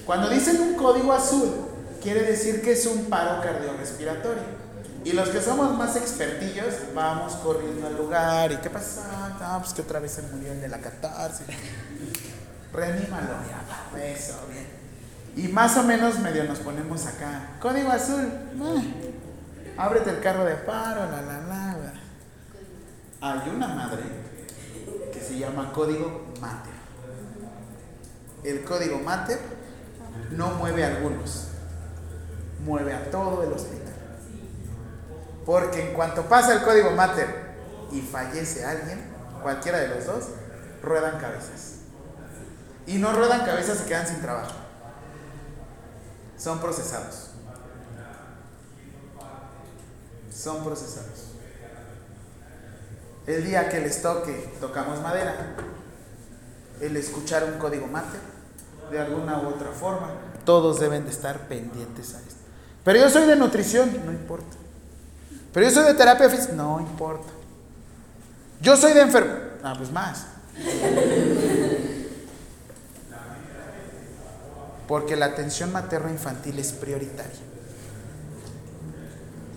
[0.08, 1.54] Cuando dicen un código azul,
[2.02, 4.68] quiere decir que es un paro cardiorrespiratorio.
[5.04, 8.54] Y los que somos más expertillos, vamos corriendo al lugar.
[8.54, 9.36] ¿Y qué pasa?
[9.38, 11.44] No, pues que otra vez se murió el de la 14.
[12.74, 13.34] Reanímalo,
[14.02, 14.66] eso, bien.
[15.36, 17.58] Y más o menos medio nos ponemos acá.
[17.62, 18.32] Código azul.
[18.64, 21.42] ah, ábrete el carro de paro, la la.
[21.42, 21.94] la.
[23.20, 24.04] Hay una madre
[25.12, 26.74] que se llama código mater.
[28.46, 29.67] El código mater
[30.32, 31.48] no mueve a algunos,
[32.64, 33.94] mueve a todo el hospital.
[35.46, 37.28] Porque en cuanto pasa el código mater
[37.92, 39.02] y fallece alguien,
[39.42, 40.26] cualquiera de los dos,
[40.82, 41.76] ruedan cabezas.
[42.86, 44.56] Y no ruedan cabezas, se quedan sin trabajo.
[46.38, 47.32] Son procesados.
[50.32, 51.32] Son procesados.
[53.26, 55.36] El día que les toque, tocamos madera,
[56.80, 58.22] el escuchar un código mater,
[58.92, 60.10] de alguna u otra forma,
[60.46, 62.42] todos deben de estar pendientes a esto.
[62.84, 64.56] Pero yo soy de nutrición, no importa.
[65.54, 67.28] Pero yo soy de terapia física, no importa.
[68.62, 69.34] Yo soy de enfermo,
[69.64, 70.26] ah, pues más.
[74.88, 77.42] Porque la atención materno-infantil es prioritaria.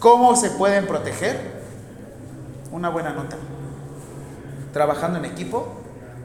[0.00, 1.60] ¿Cómo se pueden proteger?
[2.72, 3.36] Una buena nota.
[4.72, 5.68] Trabajando en equipo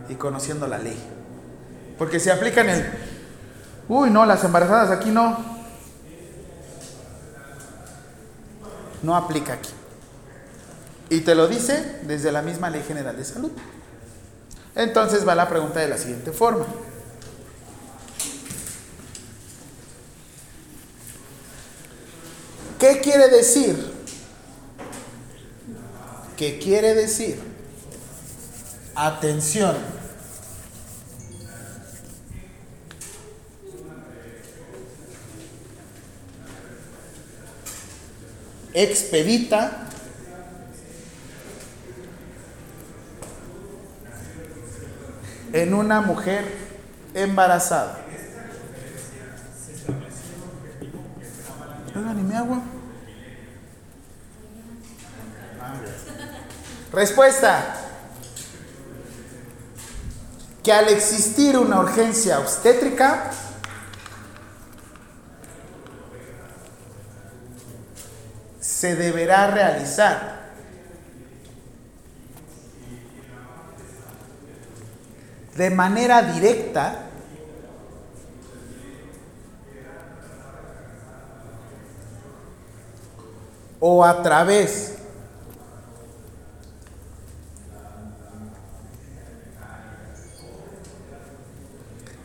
[0.09, 0.97] y conociendo la ley.
[1.97, 2.85] Porque se aplican el,
[3.87, 5.37] uy, no, las embarazadas aquí no.
[9.01, 9.69] No aplica aquí.
[11.09, 13.51] Y te lo dice desde la misma Ley General de Salud.
[14.75, 16.65] Entonces va la pregunta de la siguiente forma.
[22.79, 23.93] ¿Qué quiere decir?
[26.35, 27.39] ¿Qué quiere decir?
[28.95, 29.75] Atención.
[38.75, 39.87] Expedita.
[45.53, 46.45] En una mujer
[47.13, 47.99] embarazada.
[51.95, 52.61] Oigan, ¿y mi agua?
[56.91, 57.77] Respuesta.
[60.61, 63.31] Que al existir una urgencia obstétrica,
[68.85, 70.35] se deberá realizar.
[75.55, 76.99] De manera directa
[83.79, 84.97] o a través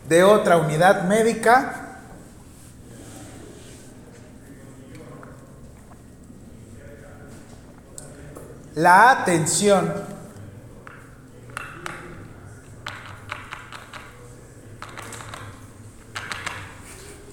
[0.06, 1.79] de otra unidad médica
[8.80, 9.92] la atención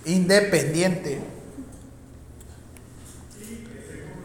[0.06, 1.22] independiente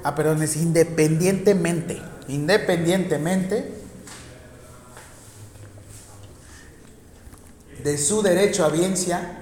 [0.05, 2.03] Ah, perdón, es independientemente.
[2.27, 3.73] Independientemente
[7.85, 9.39] de su derecho a biencia.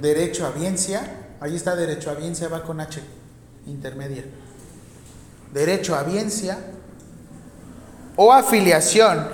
[0.00, 1.18] Derecho a biencia.
[1.40, 3.00] Ahí está derecho a biencia, va con H
[3.66, 4.24] intermedia.
[5.52, 6.58] Derecho a biencia
[8.16, 9.28] o afiliación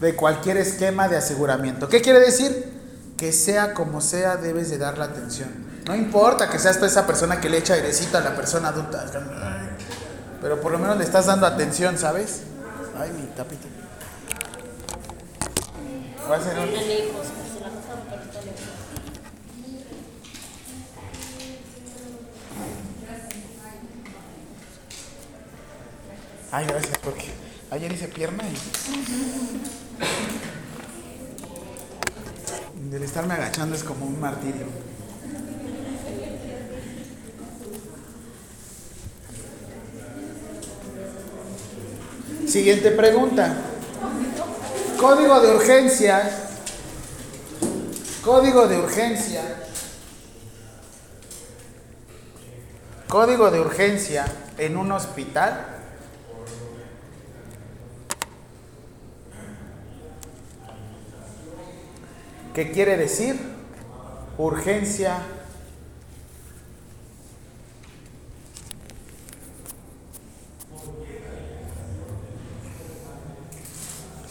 [0.00, 1.88] de cualquier esquema de aseguramiento.
[1.88, 2.72] ¿Qué quiere decir?
[3.16, 5.48] Que sea como sea, debes de dar la atención.
[5.86, 9.06] No importa que seas tú esa persona que le echa airecito a la persona adulta.
[10.42, 12.40] Pero por lo menos le estás dando atención, ¿sabes?
[12.98, 13.66] Ay, mi tapita.
[16.30, 17.35] Va a ser un-
[26.56, 27.26] Ay, gracias, porque
[27.70, 28.56] ayer hice pierna y.
[32.88, 34.64] Del estarme agachando es como un martirio.
[42.48, 43.54] Siguiente pregunta.
[44.98, 46.22] Código de urgencia.
[48.24, 49.42] Código de urgencia.
[53.08, 54.24] Código de urgencia
[54.56, 55.75] en un hospital.
[62.56, 63.38] ¿Qué quiere decir?
[64.38, 65.18] Urgencia.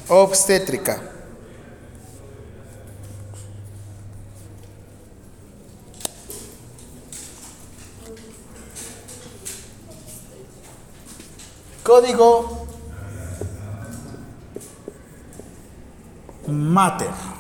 [0.10, 1.04] Obstétrica.
[11.84, 12.66] Código
[16.48, 17.35] Mater.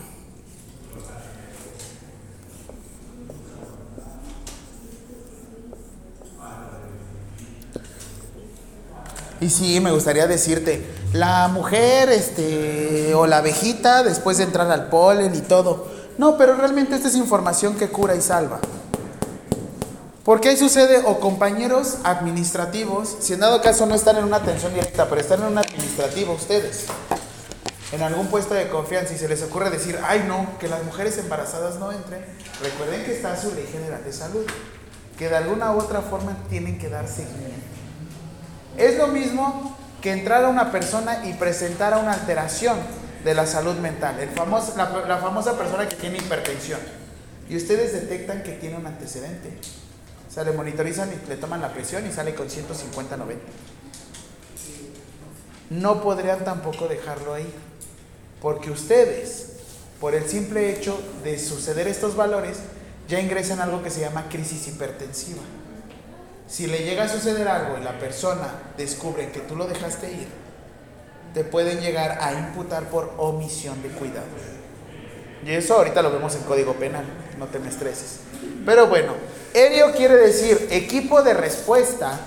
[9.46, 14.90] Y sí, me gustaría decirte, la mujer, este, o la abejita, después de entrar al
[14.90, 15.86] polen y todo.
[16.18, 18.60] No, pero realmente esta es información que cura y salva.
[20.24, 24.74] Porque ahí sucede, o compañeros administrativos, si en dado caso no están en una atención
[24.74, 26.86] directa, pero están en un administrativo ustedes,
[27.92, 31.20] en algún puesto de confianza y se les ocurre decir, ay no, que las mujeres
[31.20, 32.26] embarazadas no entren,
[32.64, 33.68] recuerden que está su ley
[34.04, 34.44] de salud,
[35.20, 37.75] que de alguna u otra forma tienen que dar seguimiento.
[38.78, 42.78] Es lo mismo que entrar a una persona y presentar una alteración
[43.24, 46.80] de la salud mental, el famoso, la, la famosa persona que tiene hipertensión,
[47.50, 49.50] y ustedes detectan que tiene un antecedente.
[50.30, 53.38] O sea, le monitorizan y le toman la presión y sale con 150-90.
[55.72, 57.52] No podrían tampoco dejarlo ahí,
[58.42, 59.54] porque ustedes,
[60.00, 62.58] por el simple hecho de suceder estos valores,
[63.08, 65.42] ya ingresan algo que se llama crisis hipertensiva.
[66.48, 68.48] Si le llega a suceder algo y la persona
[68.78, 70.28] descubre que tú lo dejaste ir,
[71.34, 74.28] te pueden llegar a imputar por omisión de cuidado.
[75.46, 77.06] Y eso ahorita lo vemos en código penal,
[77.38, 78.20] no te me estreses.
[78.66, 79.14] Pero bueno,
[79.54, 82.20] ERIO quiere decir equipo de respuesta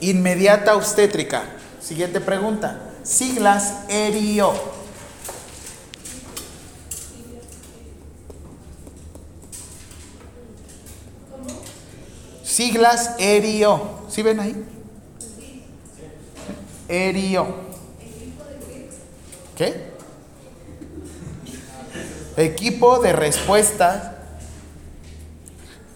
[0.00, 1.44] inmediata obstétrica.
[1.80, 2.80] Siguiente pregunta.
[3.02, 4.77] Siglas ERIO.
[12.58, 14.00] Siglas ERIO.
[14.08, 14.66] ¿Sí ven ahí?
[16.88, 17.54] ERIO.
[19.56, 19.92] ¿Qué?
[22.36, 24.24] Equipo de respuesta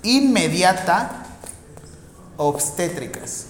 [0.05, 1.26] inmediata
[2.36, 3.47] obstétricas.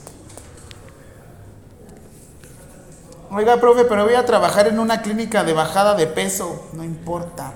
[3.30, 6.66] Oiga, profe, pero voy a trabajar en una clínica de bajada de peso.
[6.72, 7.52] No importa.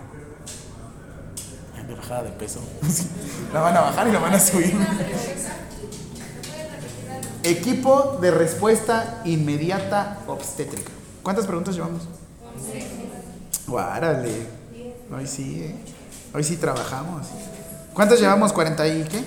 [2.09, 2.61] Bajada de peso.
[3.53, 4.73] La van a bajar y la van a subir.
[7.43, 10.93] Equipo de respuesta inmediata obstétrica.
[11.25, 12.03] ¿Cuántas preguntas llevamos?
[13.67, 14.47] Guárale.
[15.13, 15.75] Hoy sí, ¿eh?
[16.33, 17.27] Hoy sí trabajamos.
[17.93, 18.55] ¿Cuántas llevamos?
[18.55, 19.25] ¿40 y qué?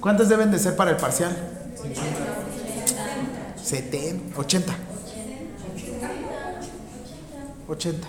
[0.00, 1.36] ¿Cuántas deben de ser para el parcial?
[3.60, 4.74] 70, 80.
[7.68, 8.08] 80.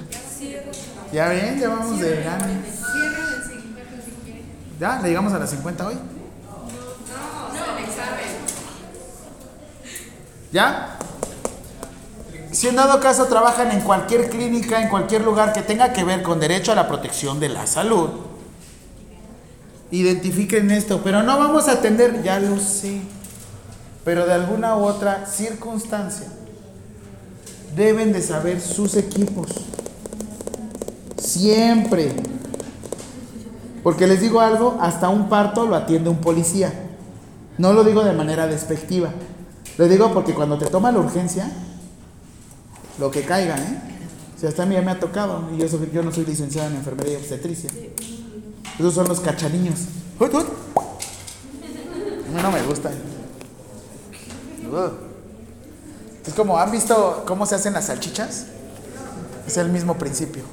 [1.12, 2.62] Ya ven, ya vamos de gane.
[4.80, 5.00] ¿Ya?
[5.02, 5.96] ¿Le llegamos a las 50 hoy?
[10.52, 10.98] ¿Ya?
[12.52, 16.24] Si en dado caso trabajan en cualquier clínica, en cualquier lugar que tenga que ver
[16.24, 18.10] con derecho a la protección de la salud,
[19.92, 23.02] identifiquen esto, pero no vamos a atender, ya lo sé,
[24.04, 26.28] pero de alguna u otra circunstancia
[27.76, 29.50] deben de saber sus equipos.
[31.32, 32.12] Siempre.
[33.84, 36.72] Porque les digo algo, hasta un parto lo atiende un policía.
[37.58, 39.10] No lo digo de manera despectiva.
[39.78, 41.50] Lo digo porque cuando te toma la urgencia,
[43.00, 43.82] lo que caiga, ¿eh?
[44.40, 46.68] Si hasta a mí ya me ha tocado, y yo, soy- yo no soy licenciada
[46.68, 47.70] en enfermería y obstetricia.
[48.78, 49.80] Esos son los cachaniños.
[50.20, 50.26] A
[52.36, 52.94] mí no me gustan.
[54.70, 54.92] Ugh.
[56.28, 58.48] Es como, ¿han visto cómo se hacen las salchichas?
[59.48, 60.44] Es el mismo principio.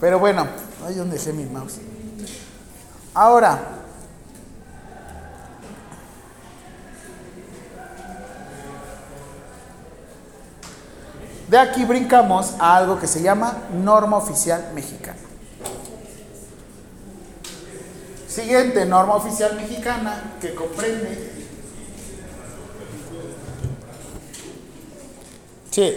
[0.00, 0.46] Pero bueno,
[0.86, 1.78] ahí donde dejé mi mouse.
[3.14, 3.58] Ahora,
[11.48, 15.18] de aquí brincamos a algo que se llama norma oficial mexicana.
[18.28, 21.32] Siguiente norma oficial mexicana que comprende.
[25.72, 25.96] Sí,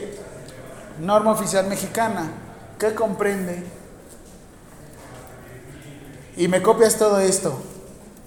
[1.00, 2.32] norma oficial mexicana
[2.80, 3.81] que comprende.
[6.38, 7.62] Y me copias todo esto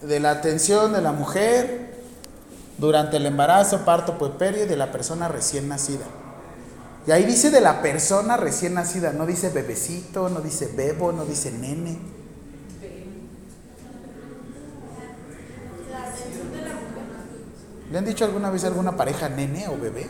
[0.03, 1.95] de la atención de la mujer
[2.79, 6.05] durante el embarazo, parto, puerperio y de la persona recién nacida.
[7.07, 11.25] Y ahí dice de la persona recién nacida, no dice bebecito, no dice bebo, no
[11.25, 11.99] dice nene.
[17.91, 20.07] ¿Le han dicho alguna vez a alguna pareja nene o bebé?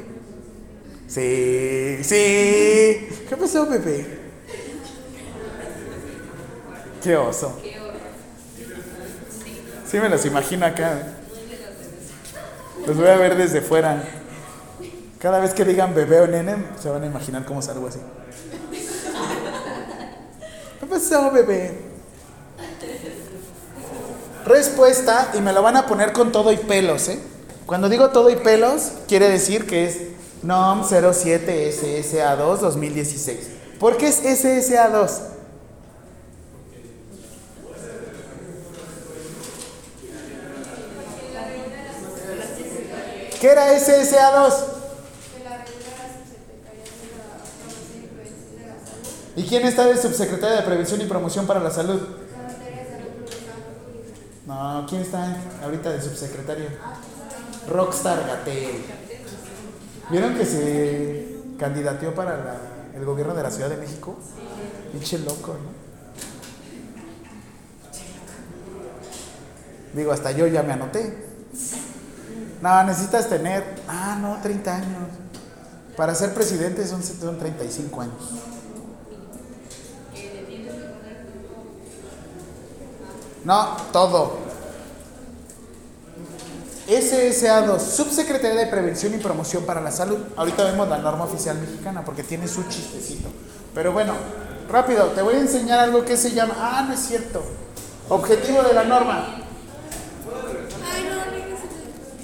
[1.07, 3.09] Sí, sí.
[3.29, 4.21] ¿Qué pasó, bebé?
[7.03, 7.59] Qué oso.
[9.95, 11.03] Sí me los imagino acá.
[12.85, 14.03] Los voy a ver desde fuera.
[15.21, 18.01] Cada vez que digan bebé o nene, se van a imaginar cómo salgo así.
[20.81, 21.79] ¿Qué pasó, bebé?
[24.45, 27.21] respuesta y me lo van a poner con todo y pelos, ¿eh?
[27.65, 29.99] Cuando digo todo y pelos, quiere decir que es
[30.43, 33.39] NOM 07 SSA2 2016.
[33.79, 35.34] ¿Por qué es SSA2?
[43.45, 44.55] ¿Qué era SSA2?
[49.37, 52.01] ¿Y quién está de subsecretaria de Prevención y Promoción para la Salud?
[54.47, 56.69] No, ¿quién está ahorita de subsecretario?
[57.69, 58.83] Rockstar Gatel.
[60.09, 62.57] ¿Vieron que se candidateó para
[62.97, 64.17] el gobierno de la Ciudad de México?
[64.91, 65.85] Pinche loco, ¿no?
[69.93, 71.25] Digo, hasta yo ya me anoté.
[72.65, 74.89] No, necesitas tener, ah, no, 30 años.
[75.99, 78.15] Para ser presidente son, son 35 años.
[83.45, 84.39] No, todo.
[86.89, 90.21] SSA2, Subsecretaría de Prevención y Promoción para la Salud.
[90.35, 93.29] Ahorita vemos la norma oficial mexicana porque tiene su chistecito.
[93.75, 94.15] Pero bueno,
[94.71, 96.55] rápido, te voy a enseñar algo que se llama.
[96.57, 97.43] Ah, no es cierto.
[98.09, 99.43] Objetivo de la norma.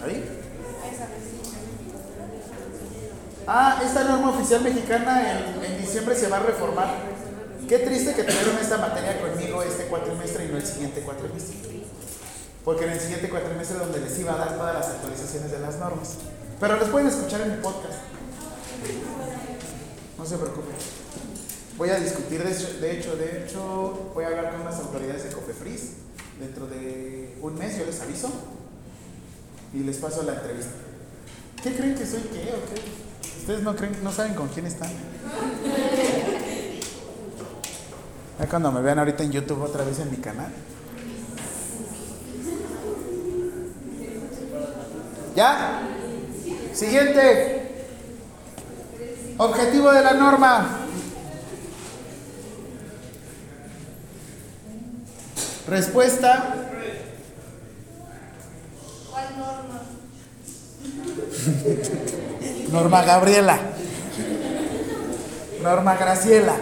[0.03, 0.39] ¿Ahí?
[3.53, 6.89] Ah, esta norma oficial mexicana en, en diciembre se va a reformar.
[7.69, 11.57] Qué triste que tuvieron esta materia conmigo este cuatrimestre y no el siguiente cuatrimestre.
[12.65, 15.59] Porque en el siguiente cuatrimestre es donde les iba a dar todas las actualizaciones de
[15.59, 16.19] las normas.
[16.61, 17.99] Pero los pueden escuchar en mi podcast.
[20.17, 20.77] No se preocupen.
[21.77, 25.25] Voy a discutir, de hecho, de hecho, de hecho, voy a hablar con las autoridades
[25.25, 25.95] de Cofepris
[26.39, 28.31] dentro de un mes, yo les aviso
[29.75, 30.71] y les paso la entrevista.
[31.61, 33.10] ¿Qué creen que soy qué o qué?
[33.51, 34.91] Ustedes no creen, no saben con quién están.
[38.39, 40.53] Ya cuando me vean ahorita en YouTube otra vez en mi canal.
[45.35, 45.83] ¿Ya?
[46.73, 47.87] Siguiente.
[49.37, 50.79] Objetivo de la norma.
[55.67, 56.55] Respuesta.
[59.11, 59.81] ¿Cuál norma?
[62.73, 63.59] Norma Gabriela.
[65.63, 66.57] Norma Graciela.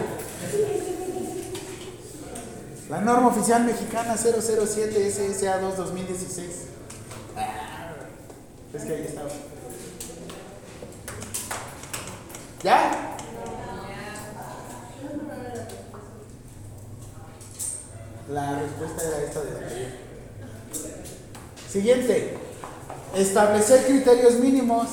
[2.89, 6.49] La norma oficial mexicana 007 SSA2 2016.
[7.37, 7.91] Ah,
[8.73, 9.29] Es que ahí estaba.
[12.63, 12.91] ¿Ya?
[18.29, 19.91] La respuesta era esta de anterior.
[21.71, 22.37] Siguiente.
[23.15, 24.87] Establecer criterios mínimos.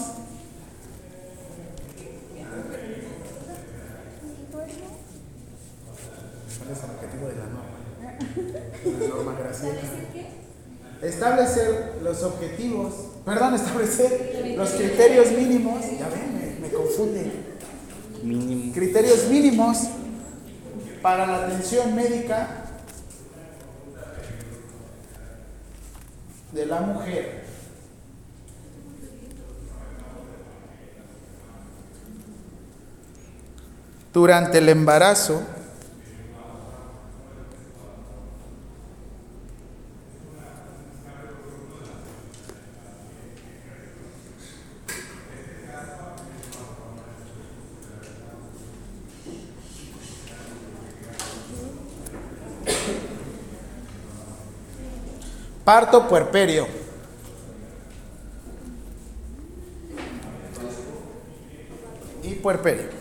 [4.53, 4.69] ¿Cuál
[6.73, 7.77] es el objetivo de la norma?
[9.01, 9.35] La norma.
[11.03, 12.95] Establecer los objetivos,
[13.25, 15.85] perdón, establecer los criterios mínimos.
[15.99, 17.31] Ya ven, me, me confunde.
[18.23, 18.73] Mínimo.
[18.73, 19.79] Criterios mínimos
[21.03, 22.65] para la atención médica
[26.53, 27.45] de la mujer.
[34.13, 35.43] Durante el embarazo
[55.67, 56.69] Parto puerperio.
[62.23, 62.96] Y puerperio.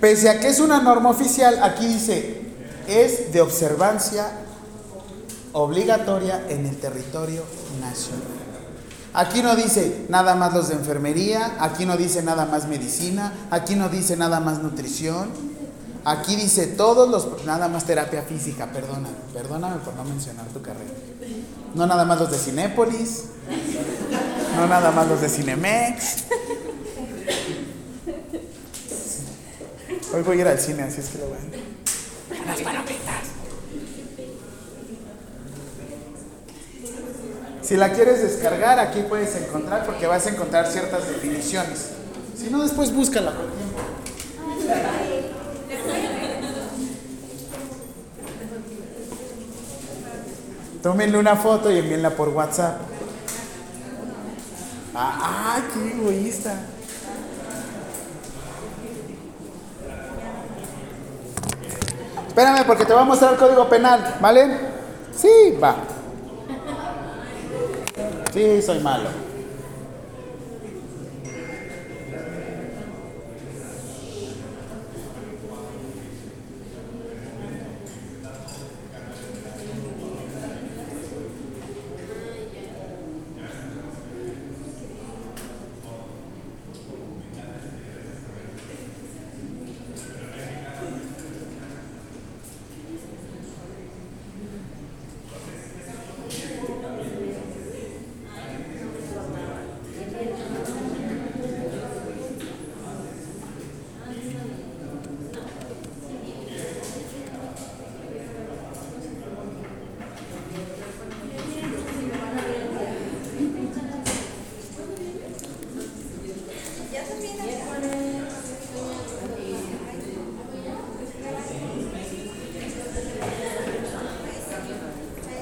[0.00, 2.40] Pese a que es una norma oficial, aquí dice,
[2.88, 4.26] es de observancia
[5.52, 7.42] obligatoria en el territorio
[7.80, 8.22] nacional.
[9.12, 13.74] Aquí no dice nada más los de enfermería, aquí no dice nada más medicina, aquí
[13.74, 15.30] no dice nada más nutrición,
[16.04, 20.92] aquí dice todos los, nada más terapia física, perdóname, perdóname por no mencionar tu carrera.
[21.74, 23.24] No nada más los de Cinépolis,
[24.56, 26.24] no nada más los de Cinemex.
[30.12, 32.46] Hoy voy a ir al cine, así es que lo voy a...
[32.46, 33.24] Las palomitas.
[37.62, 41.90] Si la quieres descargar, aquí puedes encontrar, porque vas a encontrar ciertas definiciones.
[42.36, 43.80] Si no, después búscala con tiempo.
[50.82, 52.80] Tómenle una foto y envíenla por WhatsApp.
[54.94, 56.54] Ah, ¡Ay, qué egoísta!
[62.40, 64.48] Espérame porque te voy a mostrar el código penal, ¿vale?
[65.14, 65.76] Sí, va.
[68.32, 69.10] Sí, soy malo.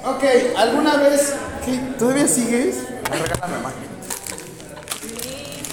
[0.04, 0.24] Ok,
[0.56, 1.34] ¿alguna vez
[1.64, 1.76] ¿qué?
[1.98, 2.76] todavía sigues?
[3.10, 3.74] Me regálame más.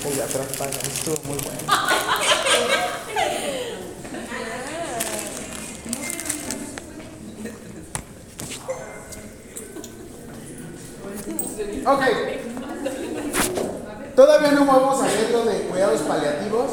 [0.05, 1.59] Oye, atrás paga, estuvo muy bueno.
[11.91, 12.03] Ok.
[14.15, 16.71] Todavía no vamos a ver de cuidados paliativos,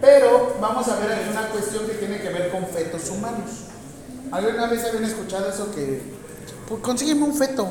[0.00, 3.50] pero vamos a ver alguna cuestión que tiene que ver con fetos humanos.
[4.30, 6.02] ¿Alguna vez habían escuchado eso que...
[6.68, 7.68] Pues consígueme un feto.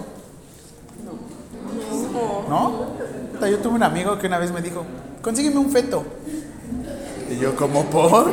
[2.49, 2.87] ¿No?
[3.31, 4.83] Puta, Yo tuve un amigo que una vez me dijo,
[5.21, 6.03] consígueme un feto.
[7.29, 8.31] Y yo, como por?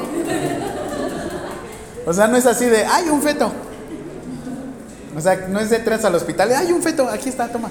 [2.07, 3.53] O sea, no es así de, hay un feto.
[5.17, 7.71] O sea, no es de tres al hospital, hay un feto, aquí está, toma.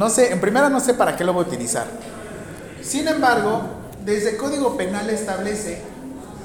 [0.00, 1.86] No sé, en primera no sé para qué lo voy a utilizar.
[2.82, 3.64] Sin embargo,
[4.02, 5.82] desde el Código Penal establece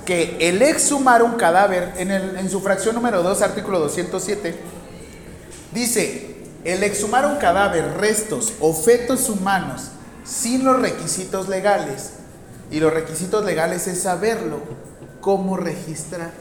[0.06, 4.56] que el exhumar un cadáver, en, el- en su fracción número 2, artículo 207,
[5.74, 9.84] dice, el exhumar un cadáver, restos o fetos humanos
[10.26, 12.10] sin los requisitos legales,
[12.72, 14.58] y los requisitos legales es saberlo,
[15.22, 16.32] cómo registrar.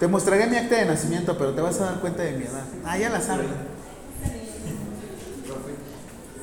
[0.00, 2.64] Te mostraré mi acta de nacimiento, pero te vas a dar cuenta de mi edad.
[2.86, 3.46] Ah, ya la sabes.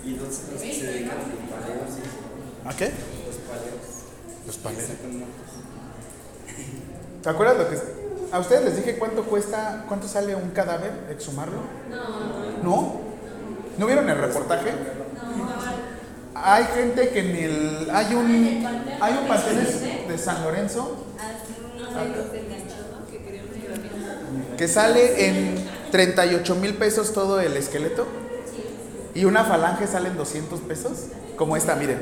[0.03, 1.89] Y los, los que se dedican a los paleos,
[2.65, 2.91] ¿A qué?
[4.45, 4.87] los paleos.
[4.89, 5.21] Los.
[7.21, 7.77] ¿Te acuerdas lo que
[8.31, 11.59] a ustedes les dije cuánto cuesta, cuánto sale un cadáver exhumarlo?
[11.89, 12.63] No.
[12.63, 13.01] ¿No?
[13.77, 14.71] ¿No vieron el reportaje?
[16.33, 18.65] Hay gente que en el hay un
[18.99, 21.05] hay un pastel de San Lorenzo
[24.57, 25.55] que sale en
[25.91, 28.07] 38 mil pesos todo el esqueleto
[29.13, 30.91] y una falange sale en 200 pesos,
[31.35, 31.99] como esta, miren.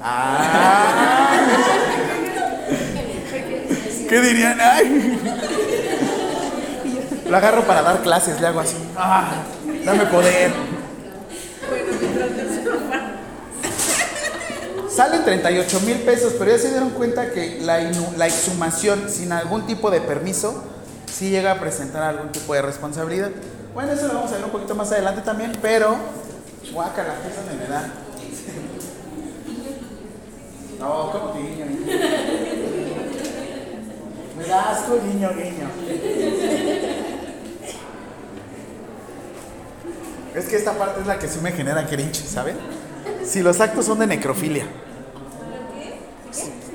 [0.00, 1.36] Ah.
[4.08, 4.58] ¿Qué dirían?
[7.28, 8.76] Lo agarro para dar clases, le hago así.
[8.96, 9.42] Ah,
[9.84, 10.52] dame poder.
[14.94, 17.80] Salen 38 mil pesos, pero ya se dieron cuenta que la,
[18.18, 20.62] la exhumación sin algún tipo de permiso
[21.10, 23.30] sí llega a presentar algún tipo de responsabilidad.
[23.72, 25.96] Bueno, eso lo vamos a ver un poquito más adelante también, pero
[26.72, 27.92] guácala, que eso me da.
[30.78, 31.86] No, como que guiño, guiño.
[34.36, 35.68] Me da asco, guiño, guiño.
[40.34, 42.56] Es que esta parte es la que sí me genera cringe, ¿saben?
[43.24, 44.66] Si los actos son de necrofilia.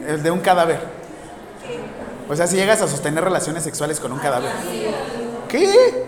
[0.07, 0.79] El de un cadáver.
[2.29, 4.51] O sea, si llegas a sostener relaciones sexuales con un cadáver.
[5.49, 6.05] ¿Qué?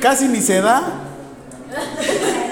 [0.00, 0.82] Casi ni se da.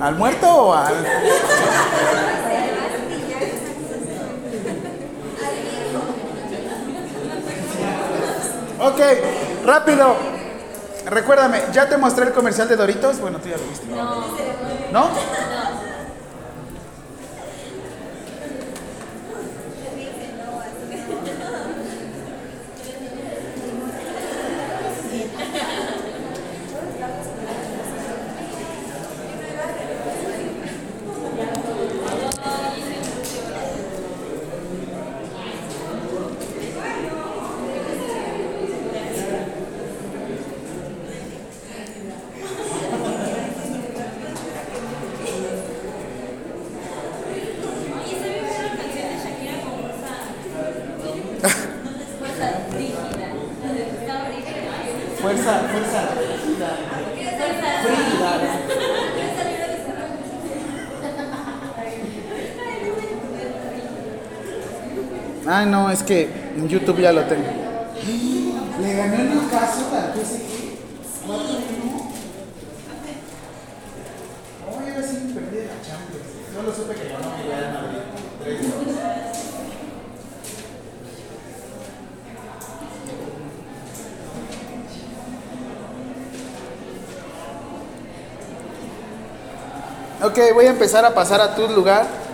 [0.00, 0.94] ¿Al muerto o al.?
[8.78, 9.00] Ok,
[9.64, 10.16] rápido.
[11.06, 13.20] Recuérdame, ¿ya te mostré el comercial de Doritos?
[13.20, 13.86] Bueno, tú ya lo viste.
[14.92, 15.04] ¿No?
[15.06, 15.55] sí.
[65.96, 67.46] es que en YouTube ya lo tengo.
[68.80, 70.76] Le gané un caso al PSG.
[71.26, 72.10] ¿Cuatro uno?
[74.68, 76.26] Oye, ahora sí me perdí de la Champions.
[76.54, 77.98] Solo supe que ganó mi Real Madrid.
[78.42, 78.72] Tres dos.
[90.22, 92.25] Ok, voy a empezar a pasar a tu lugar.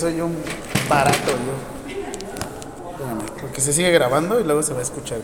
[0.00, 0.34] Soy un
[0.88, 1.54] barato yo.
[3.42, 5.18] Porque se sigue grabando y luego se va a escuchar.